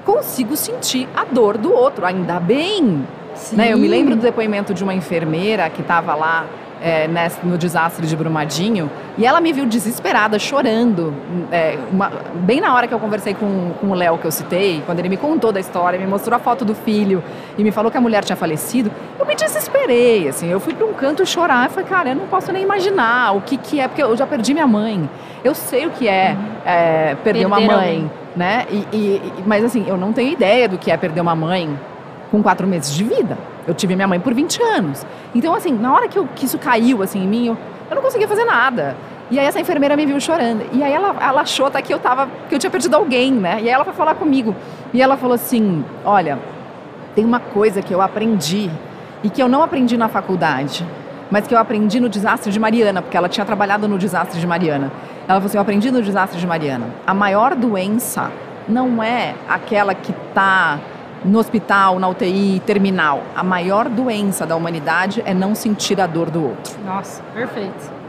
[0.06, 2.06] consigo sentir a dor do outro.
[2.06, 3.06] Ainda bem.
[3.54, 3.72] Né?
[3.72, 6.46] Eu me lembro do depoimento de uma enfermeira que estava lá
[6.82, 7.10] é,
[7.44, 11.14] no desastre de Brumadinho e ela me viu desesperada, chorando.
[11.52, 14.82] É, uma, bem na hora que eu conversei com, com o Léo, que eu citei,
[14.86, 17.24] quando ele me contou da história, me mostrou a foto do filho
[17.58, 20.28] e me falou que a mulher tinha falecido, eu me desesperei.
[20.28, 23.36] Assim, eu fui para um canto chorar e falei, cara, eu não posso nem imaginar
[23.36, 25.10] o que, que é, porque eu já perdi minha mãe.
[25.44, 27.48] Eu sei o que é, é perder Perderam.
[27.48, 28.66] uma mãe, né?
[28.70, 31.78] E, e, mas assim, eu não tenho ideia do que é perder uma mãe
[32.32, 33.38] com quatro meses de vida.
[33.70, 35.06] Eu tive minha mãe por 20 anos.
[35.36, 38.02] Então, assim, na hora que, eu, que isso caiu assim, em mim, eu, eu não
[38.02, 38.98] conseguia fazer nada.
[39.30, 40.66] E aí essa enfermeira me viu chorando.
[40.74, 43.60] E aí ela, ela achou até que eu tava, que eu tinha perdido alguém, né?
[43.62, 44.56] E aí ela foi falar comigo.
[44.92, 46.40] E ela falou assim: olha,
[47.14, 48.72] tem uma coisa que eu aprendi
[49.24, 50.84] e que eu não aprendi na faculdade,
[51.30, 54.48] mas que eu aprendi no desastre de Mariana, porque ela tinha trabalhado no desastre de
[54.48, 54.92] Mariana.
[55.28, 56.88] Ela falou assim: eu aprendi no desastre de Mariana.
[57.06, 58.32] A maior doença
[58.68, 60.80] não é aquela que está
[61.24, 63.24] no hospital, na UTI, terminal.
[63.36, 66.76] A maior doença da humanidade é não sentir a dor do outro.
[66.86, 68.00] Nossa, perfeito.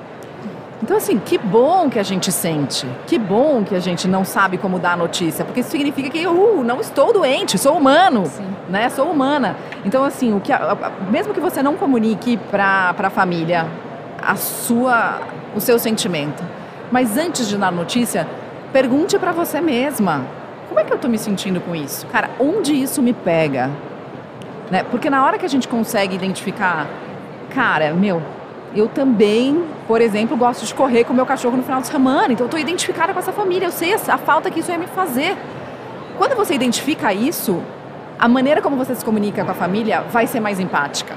[0.83, 4.57] Então, assim, que bom que a gente sente, que bom que a gente não sabe
[4.57, 8.47] como dar a notícia, porque isso significa que, uh, não estou doente, sou humano, Sim.
[8.69, 8.89] né?
[8.89, 9.57] Sou humana.
[9.85, 10.53] Então, assim, o que,
[11.11, 13.67] mesmo que você não comunique para a família
[14.23, 15.21] a sua,
[15.55, 16.43] o seu sentimento,
[16.91, 18.27] mas antes de dar notícia,
[18.73, 20.25] pergunte para você mesma,
[20.71, 22.07] como é que eu estou me sentindo com isso?
[22.07, 23.69] Cara, onde isso me pega?
[24.71, 24.85] Né?
[24.85, 26.87] Porque na hora que a gente consegue identificar,
[27.53, 28.23] cara, meu,
[28.73, 32.45] eu também, por exemplo, gosto de correr com meu cachorro no final de semana, então
[32.45, 35.37] eu estou identificada com essa família, eu sei a falta que isso ia me fazer.
[36.17, 37.61] Quando você identifica isso,
[38.17, 41.17] a maneira como você se comunica com a família vai ser mais empática.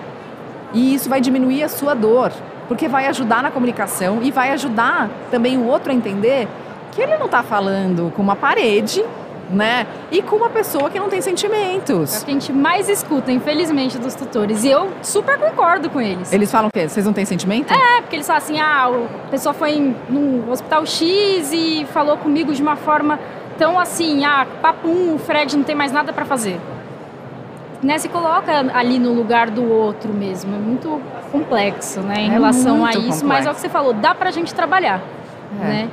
[0.74, 2.32] E isso vai diminuir a sua dor,
[2.68, 6.48] porque vai ajudar na comunicação e vai ajudar também o outro a entender
[6.92, 9.06] que ele não está falando com uma parede
[9.50, 9.86] né?
[10.12, 12.16] E com uma pessoa que não tem sentimentos.
[12.16, 14.64] É o que a gente mais escuta, infelizmente, dos tutores.
[14.64, 16.32] E eu super concordo com eles.
[16.32, 16.88] Eles falam o quê?
[16.88, 17.74] Vocês não têm sentimento?
[17.74, 18.90] É, porque eles falam assim, ah,
[19.28, 23.20] a pessoa foi no hospital X e falou comigo de uma forma
[23.58, 26.60] tão assim, ah, papum, o Fred não tem mais nada para fazer.
[27.82, 30.56] Né, se coloca ali no lugar do outro mesmo.
[30.56, 31.02] É muito
[31.34, 33.00] complexo, né, em é relação a isso.
[33.02, 33.26] Complexo.
[33.26, 35.02] Mas é o que você falou, dá pra gente trabalhar,
[35.62, 35.66] é.
[35.66, 35.90] né?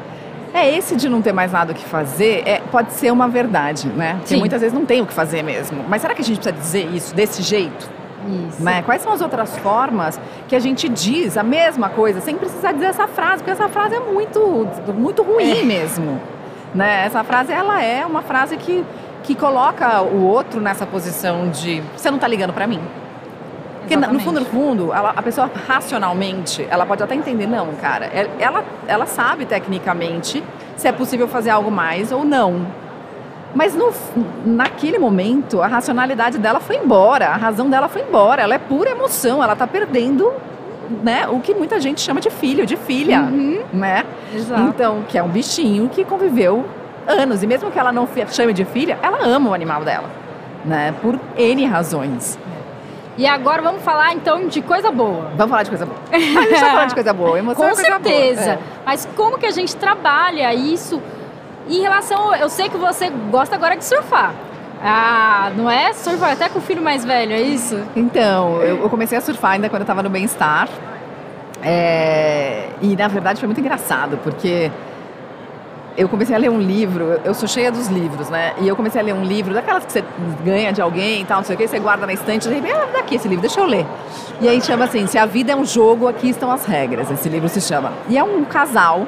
[0.53, 3.89] É, esse de não ter mais nada o que fazer é, pode ser uma verdade,
[3.89, 4.15] né?
[4.15, 4.39] Porque Sim.
[4.39, 5.85] muitas vezes não tem o que fazer mesmo.
[5.89, 7.89] Mas será que a gente precisa dizer isso desse jeito?
[8.49, 8.63] Isso.
[8.63, 8.83] Né?
[8.83, 12.87] Quais são as outras formas que a gente diz a mesma coisa sem precisar dizer
[12.87, 13.39] essa frase?
[13.39, 15.65] Porque essa frase é muito, muito ruim é.
[15.65, 16.21] mesmo.
[16.75, 17.05] Né?
[17.07, 18.85] Essa frase ela é uma frase que,
[19.23, 22.81] que coloca o outro nessa posição de você não está ligando para mim.
[23.97, 28.07] Porque no fundo, no fundo, ela, a pessoa racionalmente, ela pode até entender, não, cara,
[28.07, 30.43] é, ela, ela sabe tecnicamente
[30.77, 32.67] se é possível fazer algo mais ou não.
[33.55, 33.93] Mas no,
[34.45, 38.91] naquele momento, a racionalidade dela foi embora, a razão dela foi embora, ela é pura
[38.91, 40.33] emoção, ela está perdendo
[41.03, 43.61] né, o que muita gente chama de filho, de filha, uhum.
[43.73, 44.05] né?
[44.33, 44.63] Exato.
[44.63, 46.65] Então, que é um bichinho que conviveu
[47.07, 50.09] anos, e mesmo que ela não chame de filha, ela ama o animal dela,
[50.65, 52.39] né, por N razões.
[53.21, 55.31] E agora vamos falar então de coisa boa.
[55.37, 55.99] Vamos falar de coisa boa.
[56.11, 58.43] A gente tá falando de coisa boa, emoção Com é certeza.
[58.43, 58.55] Boa.
[58.55, 58.59] É.
[58.87, 61.03] Mas como que a gente trabalha isso
[61.69, 64.33] Em relação, eu sei que você gosta agora de surfar.
[64.83, 65.93] Ah, não é?
[65.93, 67.79] Surfar até com o filho mais velho, é isso?
[67.95, 70.71] Então, eu, eu comecei a surfar ainda quando eu estava no Bem-Estar.
[71.63, 74.73] É, e na verdade foi muito engraçado, porque
[75.97, 78.55] eu comecei a ler um livro, eu sou cheia dos livros, né?
[78.61, 80.05] E eu comecei a ler um livro, daquelas que você
[80.45, 82.75] ganha de alguém e tal, não sei o que, você guarda na estante, e repente,
[82.75, 83.87] ah, daqui esse livro, deixa eu ler.
[84.41, 87.29] E aí chama assim, se a vida é um jogo, aqui estão as regras, esse
[87.29, 87.93] livro se chama.
[88.09, 89.07] E é um casal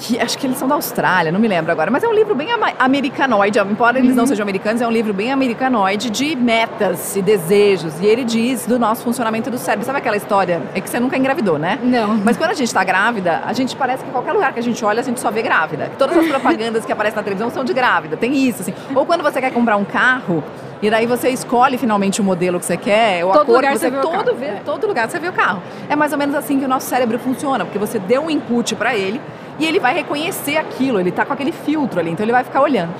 [0.00, 2.34] que acho que eles são da Austrália, não me lembro agora, mas é um livro
[2.34, 4.28] bem americanoide, embora eles não uhum.
[4.28, 8.00] sejam americanos, é um livro bem americanoide de metas e desejos.
[8.00, 9.84] E ele diz do nosso funcionamento do cérebro.
[9.84, 10.62] Sabe aquela história?
[10.74, 11.78] É que você nunca engravidou, né?
[11.82, 12.16] Não.
[12.18, 14.84] Mas quando a gente está grávida, a gente parece que qualquer lugar que a gente
[14.84, 15.90] olha, a gente só vê grávida.
[15.98, 18.16] Todas as propagandas que aparecem na televisão são de grávida.
[18.16, 18.74] Tem isso, assim.
[18.94, 20.42] Ou quando você quer comprar um carro,
[20.80, 23.72] e daí você escolhe finalmente o modelo que você quer, ou todo a cor lugar
[23.72, 25.60] que você, você vê todo, vê, todo lugar você vê o carro.
[25.88, 28.76] É mais ou menos assim que o nosso cérebro funciona, porque você deu um input
[28.76, 29.20] para ele
[29.58, 32.60] e ele vai reconhecer aquilo, ele está com aquele filtro ali, então ele vai ficar
[32.60, 32.94] olhando.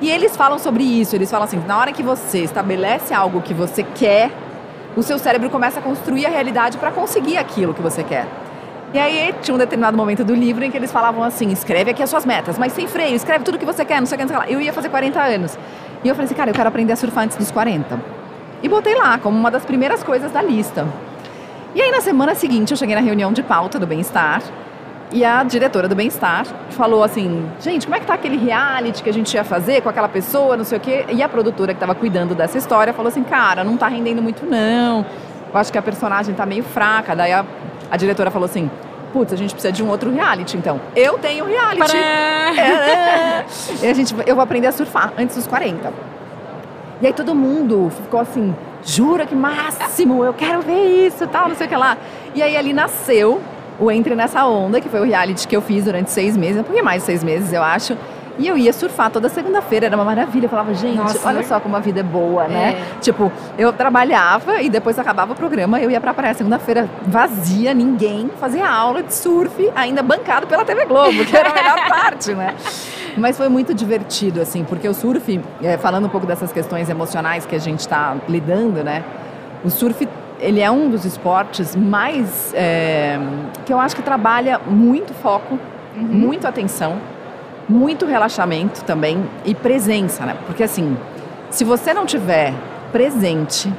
[0.00, 3.54] E eles falam sobre isso, eles falam assim, na hora que você estabelece algo que
[3.54, 4.30] você quer,
[4.96, 8.26] o seu cérebro começa a construir a realidade para conseguir aquilo que você quer.
[8.92, 12.02] E aí tinha um determinado momento do livro em que eles falavam assim, escreve aqui
[12.02, 14.24] as suas metas, mas sem freio, escreve tudo que você quer, não sei o que,
[14.24, 14.52] não sei o que lá.
[14.52, 15.58] Eu ia fazer 40 anos.
[16.04, 18.00] E eu falei assim, cara, eu quero aprender a surfar antes dos 40.
[18.62, 20.86] E botei lá como uma das primeiras coisas da lista.
[21.74, 24.42] E aí na semana seguinte eu cheguei na reunião de pauta do bem-estar
[25.14, 29.08] e a diretora do Bem-Estar falou assim: gente, como é que tá aquele reality que
[29.08, 31.06] a gente ia fazer com aquela pessoa, não sei o quê?
[31.08, 34.44] E a produtora que estava cuidando dessa história falou assim: cara, não tá rendendo muito
[34.44, 35.06] não.
[35.52, 37.14] Eu acho que a personagem tá meio fraca.
[37.14, 37.46] Daí a,
[37.88, 38.68] a diretora falou assim:
[39.12, 40.80] putz, a gente precisa de um outro reality, então.
[40.96, 41.96] Eu tenho reality.
[41.96, 43.44] É.
[43.82, 45.92] E a gente, eu vou aprender a surfar antes dos 40.
[47.00, 51.54] E aí todo mundo ficou assim, jura que máximo, eu quero ver isso, tal, não
[51.54, 51.96] sei o que lá.
[52.34, 53.40] E aí ali nasceu
[53.78, 56.64] o Entre Nessa Onda, que foi o reality que eu fiz durante seis meses, um
[56.64, 57.96] pouquinho mais de seis meses, eu acho.
[58.36, 60.46] E eu ia surfar toda segunda-feira, era uma maravilha.
[60.46, 62.76] Eu falava, gente, Nossa, olha só como a vida é boa, né?
[62.96, 63.00] É.
[63.00, 68.28] Tipo, eu trabalhava e depois acabava o programa, eu ia pra praia segunda-feira vazia, ninguém,
[68.40, 72.56] fazia aula de surf, ainda bancado pela TV Globo, que era a melhor parte, né?
[73.16, 77.46] Mas foi muito divertido, assim, porque o surf, é, falando um pouco dessas questões emocionais
[77.46, 79.04] que a gente está lidando, né?
[79.64, 80.08] O surf
[80.40, 83.18] ele é um dos esportes mais é,
[83.64, 85.58] que eu acho que trabalha muito foco,
[85.96, 86.02] uhum.
[86.02, 86.98] muito atenção,
[87.68, 90.36] muito relaxamento também e presença, né?
[90.46, 90.96] Porque assim,
[91.50, 92.52] se você não tiver
[92.92, 93.72] presente,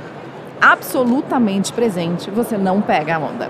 [0.62, 3.50] absolutamente presente, você não pega a onda.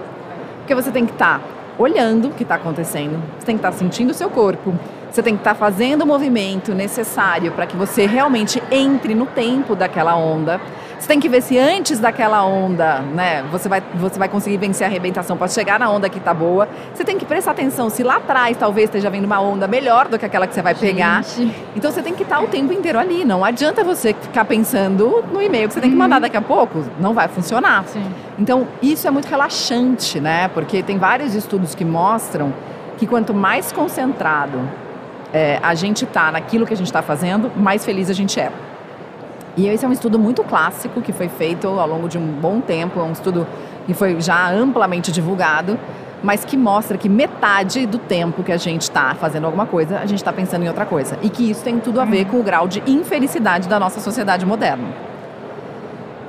[0.59, 1.45] Porque você tem que estar tá
[1.77, 4.73] olhando o que está acontecendo, você tem que estar tá sentindo o seu corpo,
[5.11, 9.25] você tem que estar tá fazendo o movimento necessário para que você realmente entre no
[9.25, 10.59] tempo daquela onda.
[10.99, 14.85] Você tem que ver se antes daquela onda, né, você vai, você vai conseguir vencer
[14.85, 16.67] a arrebentação para chegar na onda que está boa.
[16.93, 20.17] Você tem que prestar atenção se lá atrás talvez esteja vindo uma onda melhor do
[20.17, 21.23] que aquela que você vai pegar.
[21.23, 21.53] Gente.
[21.75, 23.23] Então você tem que estar o tempo inteiro ali.
[23.25, 26.21] Não adianta você ficar pensando no e-mail que você tem que mandar uhum.
[26.21, 26.83] daqui a pouco.
[26.99, 27.85] Não vai funcionar.
[27.85, 28.05] Sim.
[28.39, 30.47] Então isso é muito relaxante, né?
[30.49, 32.53] Porque tem vários estudos que mostram
[32.97, 34.59] que quanto mais concentrado
[35.33, 38.51] é, a gente está naquilo que a gente está fazendo, mais feliz a gente é.
[39.57, 42.59] E esse é um estudo muito clássico que foi feito ao longo de um bom
[42.59, 43.47] tempo, é um estudo
[43.85, 45.79] que foi já amplamente divulgado,
[46.21, 50.05] mas que mostra que metade do tempo que a gente está fazendo alguma coisa, a
[50.05, 51.17] gente está pensando em outra coisa.
[51.21, 54.45] E que isso tem tudo a ver com o grau de infelicidade da nossa sociedade
[54.45, 54.87] moderna.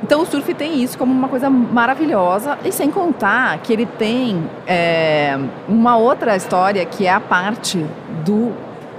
[0.03, 4.49] Então o surf tem isso como uma coisa maravilhosa, e sem contar que ele tem
[4.67, 5.37] é,
[5.69, 7.85] uma outra história que é a parte
[8.25, 8.53] do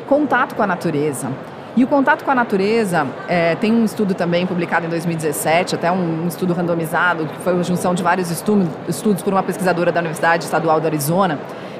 [0.07, 1.29] contato com a natureza.
[1.77, 5.91] E o contato com a natureza, é, tem um estudo também publicado em 2017, até
[5.91, 9.99] um, estudo randomizado, que foi uma junção de vários estudos, estudos por uma pesquisadora da
[9.99, 11.37] Universidade Estadual do Arizona,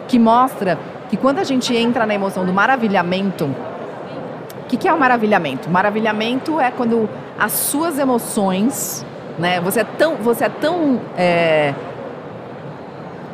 [0.07, 0.77] que mostra
[1.10, 5.67] que quando a gente entra na emoção do maravilhamento, o que, que é o maravilhamento?
[5.67, 7.09] Maravilhamento é quando
[7.39, 9.03] as suas emoções,
[9.39, 11.74] né, você é tão, você é tão é,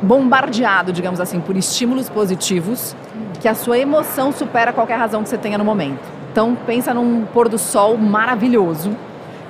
[0.00, 2.96] bombardeado, digamos assim, por estímulos positivos,
[3.38, 6.13] que a sua emoção supera qualquer razão que você tenha no momento.
[6.34, 8.90] Então pensa num pôr do sol maravilhoso,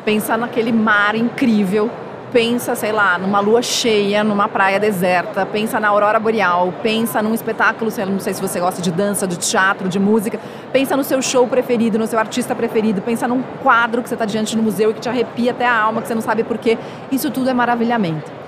[0.05, 1.91] pensa naquele mar incrível,
[2.31, 7.33] pensa, sei lá, numa lua cheia, numa praia deserta, pensa na aurora boreal, pensa num
[7.33, 10.39] espetáculo, não sei se você gosta de dança, de teatro, de música,
[10.75, 14.27] pensa no seu show preferido, no seu artista preferido, pensa num quadro que você está
[14.27, 16.77] diante no museu e que te arrepia até a alma, que você não sabe porquê.
[17.11, 18.44] Isso tudo é maravilhamento.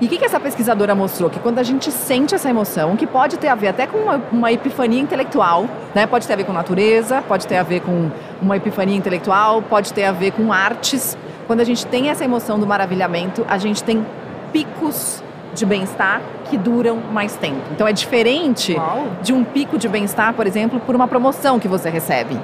[0.00, 1.28] E o que, que, essa pesquisadora mostrou?
[1.28, 4.22] Que quando a gente sente essa emoção, que pode ter a ver até com uma,
[4.30, 6.06] uma, epifania intelectual, né?
[6.06, 8.08] pode ter a ver com natureza, pode ter a ver com
[8.40, 11.18] uma epifania intelectual, pode ter a ver com artes.
[11.48, 14.06] Quando a gente tem essa emoção do maravilhamento, a gente tem
[14.52, 15.20] picos
[15.52, 17.60] de bem-estar que duram mais tempo.
[17.72, 19.08] Então é diferente Uau.
[19.20, 22.38] de um pico de bem-estar, por exemplo, por uma promoção que você recebe.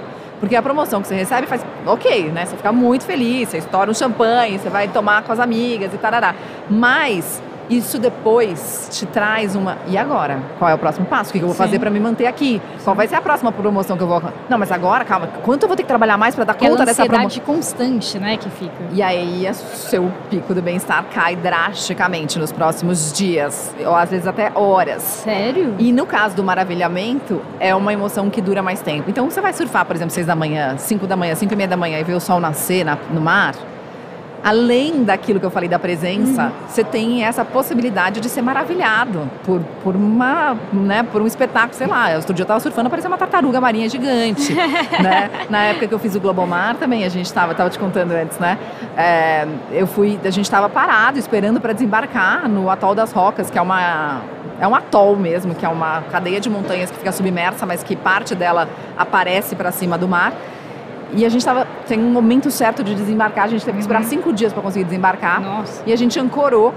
[0.45, 2.45] Porque a promoção que você recebe faz, ok, né?
[2.45, 5.97] Você fica muito feliz, você estoura um champanhe, você vai tomar com as amigas e
[5.97, 6.35] tarará.
[6.69, 9.77] Mas isso depois te traz uma.
[9.87, 10.39] E agora?
[10.59, 11.31] Qual é o próximo passo?
[11.31, 11.59] O que eu vou Sim.
[11.59, 12.61] fazer para me manter aqui?
[12.83, 14.23] Qual vai ser a próxima promoção que eu vou.
[14.49, 16.85] Não, mas agora, calma, quanto eu vou ter que trabalhar mais para dar Aquela conta
[16.87, 17.43] dessa promoção?
[17.45, 18.73] constante, né, que fica.
[18.93, 24.27] E aí, o seu pico do bem-estar cai drasticamente nos próximos dias, ou às vezes
[24.27, 25.03] até horas.
[25.03, 25.75] Sério?
[25.79, 29.09] E no caso do maravilhamento, é uma emoção que dura mais tempo.
[29.11, 31.69] Então, você vai surfar, por exemplo, 6 da manhã, 5 da manhã, 5 e meia
[31.69, 33.55] da manhã e ver o sol nascer na- no mar.
[34.45, 39.63] Além daquilo que eu falei da presença, você tem essa possibilidade de ser maravilhado por,
[39.83, 42.15] por, uma, né, por um espetáculo, sei lá.
[42.15, 44.53] Outro dia eu estava surfando, parecia uma tartaruga marinha gigante.
[45.03, 45.31] né?
[45.49, 48.39] Na época que eu fiz o Globomar também, a gente estava, tava te contando antes,
[48.39, 48.59] né?
[48.95, 53.59] É, eu fui, a gente estava parado, esperando para desembarcar no Atol das Rocas, que
[53.59, 54.21] é uma
[54.61, 57.97] é um atol mesmo, que é uma cadeia de montanhas que fica submersa, mas que
[57.97, 60.33] parte dela aparece para cima do mar.
[61.15, 64.03] E a gente estava tem um momento certo de desembarcar, a gente teve que esperar
[64.05, 65.41] cinco dias para conseguir desembarcar.
[65.41, 65.83] Nossa.
[65.87, 66.75] E a gente ancorou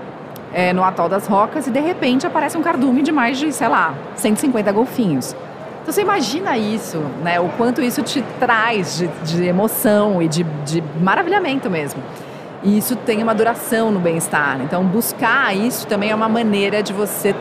[0.54, 3.68] é, no atol das rocas e de repente aparece um cardume de mais de, sei
[3.68, 5.36] lá, 150 golfinhos.
[5.82, 7.40] Então você imagina isso, né?
[7.40, 12.02] O quanto isso te traz de, de emoção e de, de maravilhamento mesmo.
[12.62, 14.60] E isso tem uma duração no bem-estar.
[14.62, 17.34] Então buscar isso também é uma maneira de você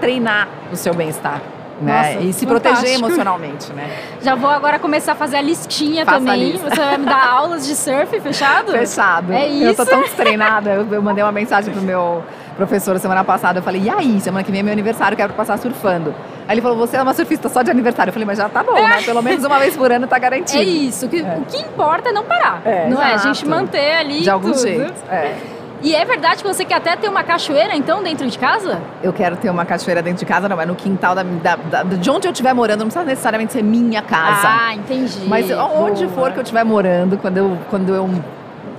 [0.00, 1.40] treinar o seu bem-estar.
[1.80, 2.14] Né?
[2.14, 3.06] Nossa, e se proteger fantástico.
[3.06, 3.88] emocionalmente, né?
[4.20, 6.50] Já vou agora começar a fazer a listinha Faça a também.
[6.50, 6.68] lista.
[6.70, 8.72] Você vai me dar aulas de surf fechado?
[8.72, 9.32] Fechado.
[9.32, 9.90] É Eu tô isso?
[9.92, 10.70] tão destreinada.
[10.70, 12.24] Eu, eu mandei uma mensagem pro meu
[12.56, 13.60] professor semana passada.
[13.60, 16.12] Eu falei, e aí, semana que vem é meu aniversário, quero passar surfando.
[16.48, 18.08] Aí ele falou, você é uma surfista só de aniversário.
[18.10, 19.00] Eu falei, mas já tá bom, né?
[19.04, 20.58] Pelo menos uma vez por ano tá garantido.
[20.60, 21.06] É isso.
[21.06, 21.36] O que, É.
[21.40, 22.60] o que importa é não parar.
[22.64, 23.12] É, não é?
[23.12, 23.34] A exato.
[23.34, 24.20] gente manter ali.
[24.22, 24.62] De algum tudo.
[24.62, 24.92] jeito.
[25.08, 25.36] É.
[25.80, 28.80] E é verdade que você quer até ter uma cachoeira, então, dentro de casa?
[29.02, 31.82] Eu quero ter uma cachoeira dentro de casa, não, é no quintal da, da- da-
[31.84, 34.48] de onde eu estiver morando, não precisa necessariamente ser minha casa.
[34.48, 35.20] Ah, entendi.
[35.28, 36.14] Mas onde Boa.
[36.14, 38.10] for que eu estiver morando, quando eu, quando eu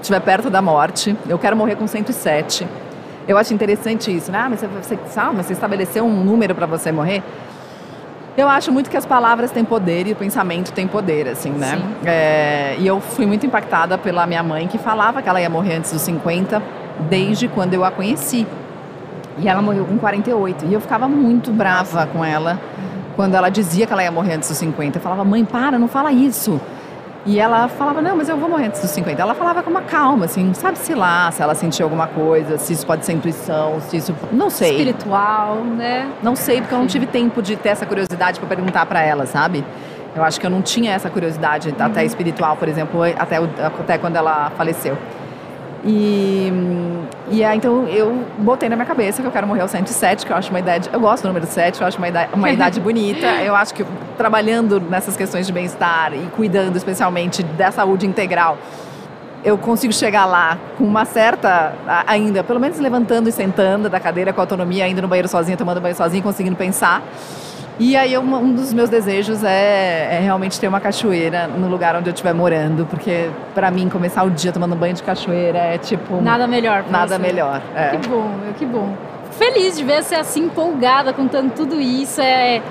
[0.02, 2.68] estiver perto da morte, eu quero morrer com 107.
[3.28, 4.40] Eu acho interessante isso, né?
[4.44, 7.24] Ah, mas você, você, sabe, mas você estabeleceu um número para você morrer.
[8.36, 11.78] Eu acho muito que as palavras têm poder e o pensamento tem poder, assim, né?
[11.78, 11.96] Sim.
[12.06, 15.76] É, e eu fui muito impactada pela minha mãe, que falava que ela ia morrer
[15.76, 16.62] antes dos 50,
[17.10, 18.46] desde quando eu a conheci.
[19.38, 20.66] E ela morreu com 48.
[20.66, 22.60] E eu ficava muito brava com ela
[23.16, 24.98] quando ela dizia que ela ia morrer antes dos 50.
[24.98, 26.60] Eu falava, mãe, para, não fala isso.
[27.26, 29.22] E ela falava, não, mas eu vou morrer antes dos 50.
[29.22, 32.86] Ela falava com uma calma, assim, sabe-se lá se ela sentiu alguma coisa, se isso
[32.86, 34.16] pode ser intuição, se isso.
[34.32, 34.72] Não sei.
[34.72, 36.10] Espiritual, né?
[36.24, 39.26] Não sei, porque eu não tive tempo de ter essa curiosidade para perguntar para ela,
[39.26, 39.66] sabe?
[40.16, 44.16] Eu acho que eu não tinha essa curiosidade, até espiritual, por exemplo, até, até quando
[44.16, 44.98] ela faleceu.
[45.86, 46.52] E,
[47.32, 50.32] e aí, então eu botei na minha cabeça que eu quero morrer aos 107, que
[50.32, 50.90] eu acho uma idade.
[50.92, 53.28] Eu gosto do número 7, eu acho uma idade, uma idade bonita.
[53.42, 53.86] Eu acho que
[54.18, 58.58] trabalhando nessas questões de bem-estar e cuidando especialmente da saúde integral,
[59.44, 61.74] eu consigo chegar lá com uma certa,
[62.06, 65.80] ainda, pelo menos levantando e sentando da cadeira com autonomia, ainda no banheiro sozinha, tomando
[65.80, 67.02] banho sozinha, conseguindo pensar.
[67.80, 71.96] E aí eu- um dos meus desejos é, é realmente ter uma cachoeira no lugar
[71.96, 75.78] onde eu estiver morando, porque pra mim começar o dia tomando banho de cachoeira é
[75.78, 76.84] tipo Nada melhor.
[76.90, 77.22] nada você.
[77.22, 77.62] melhor.
[77.74, 77.90] é.
[77.98, 78.94] Que bom, meu, que bom.
[79.32, 82.20] Feliz de ver você assim empolgada contando tudo isso.
[82.20, 82.62] É.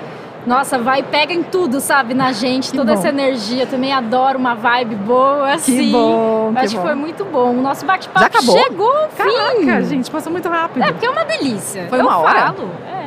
[0.45, 2.99] Nossa, vai, pega em tudo, sabe, na gente, Que toda bom.
[2.99, 3.65] essa energia.
[3.67, 5.91] Também adoro uma vibe boa, assim.
[5.91, 6.81] bom, que Acho que bom.
[6.83, 7.49] foi muito bom.
[7.51, 9.23] O nosso bate-papo chegou ao fim.
[9.23, 10.83] Caraca, gente, passou muito rápido.
[10.83, 11.87] É, porque é uma delícia.
[11.89, 12.39] Foi eu uma hora?
[12.53, 12.69] falo.
[12.87, 12.98] É.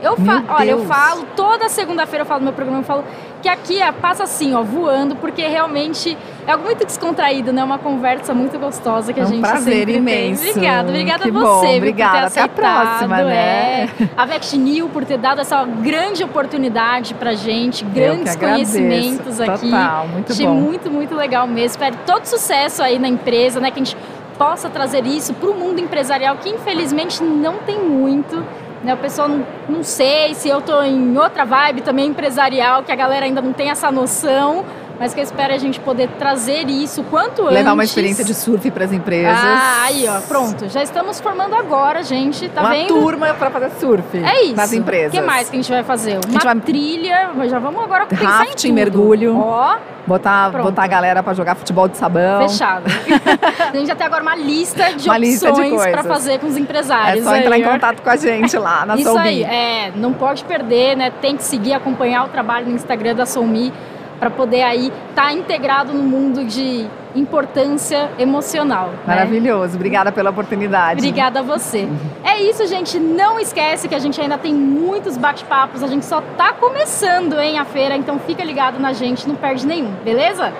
[0.00, 3.04] Eu falo, olha, eu falo, toda segunda-feira eu falo no meu programa, eu falo
[3.42, 7.62] que aqui é, passa assim, ó, voando, porque realmente é algo muito descontraído, né?
[7.62, 9.96] Uma conversa muito gostosa que É a um gente prazer sempre tem.
[9.96, 10.48] imenso.
[10.48, 12.26] Obrigada, obrigada Que a bom, você, viu, obrigada.
[12.28, 13.84] Até a próxima, né?
[14.00, 14.08] É.
[14.16, 19.70] A Vexnil por ter dado essa grande oportunidade pra gente, grandes conhecimentos aqui.
[19.70, 20.54] Total, muito Achei bom.
[20.54, 21.66] muito, muito legal mesmo.
[21.70, 23.70] Espero todo sucesso aí na empresa, né?
[23.70, 23.96] Que a gente
[24.36, 28.44] possa trazer isso para o mundo empresarial, que infelizmente não tem muito.
[28.82, 28.94] Né?
[28.94, 32.96] O pessoal não, não sei se eu tô em outra vibe também empresarial, que a
[32.96, 34.64] galera ainda não tem essa noção,
[34.98, 37.54] mas que eu espero a gente poder trazer isso quanto antes.
[37.54, 39.36] Levar uma experiência de surf para as empresas.
[39.36, 40.68] Ah, aí, ó, pronto.
[40.68, 42.48] Já estamos formando agora, gente.
[42.48, 42.88] Tá uma vendo?
[42.88, 44.56] turma para fazer surf É isso.
[44.56, 45.12] nas empresas.
[45.12, 46.18] O que mais que a gente vai fazer?
[46.28, 47.30] Uma vai- trilha.
[47.48, 48.74] Já vamos agora pensar Rafting, em tudo.
[48.74, 49.38] mergulho.
[49.38, 49.76] Ó,
[50.06, 50.64] Botar, Pronto.
[50.70, 52.48] botar a galera para jogar futebol de sabão.
[52.48, 52.84] Fechado.
[53.70, 56.60] a gente já tem agora uma lista de Uma opções para fazer com os É
[56.60, 57.24] empresários.
[57.24, 57.72] só entrar aí, em ó.
[57.72, 59.28] contato com a gente lá na Isso Soulme.
[59.28, 61.12] aí, é, não pode perder, né?
[61.20, 63.70] Tem que seguir, acompanhar o trabalho no Instagram da Soulme
[64.18, 68.88] para poder aí estar integrado no mundo de importância emocional.
[68.88, 68.98] Né?
[69.06, 69.76] Maravilhoso, né?
[69.76, 71.00] obrigada pela oportunidade.
[71.00, 71.88] Obrigada a você.
[72.24, 72.98] É isso, gente.
[72.98, 77.58] Não esquece que a gente ainda tem muitos bate-papos, a gente só tá começando, hein,
[77.58, 80.52] a feira, então fica ligado na gente, não perde nenhum, beleza?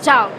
[0.00, 0.30] Tchau!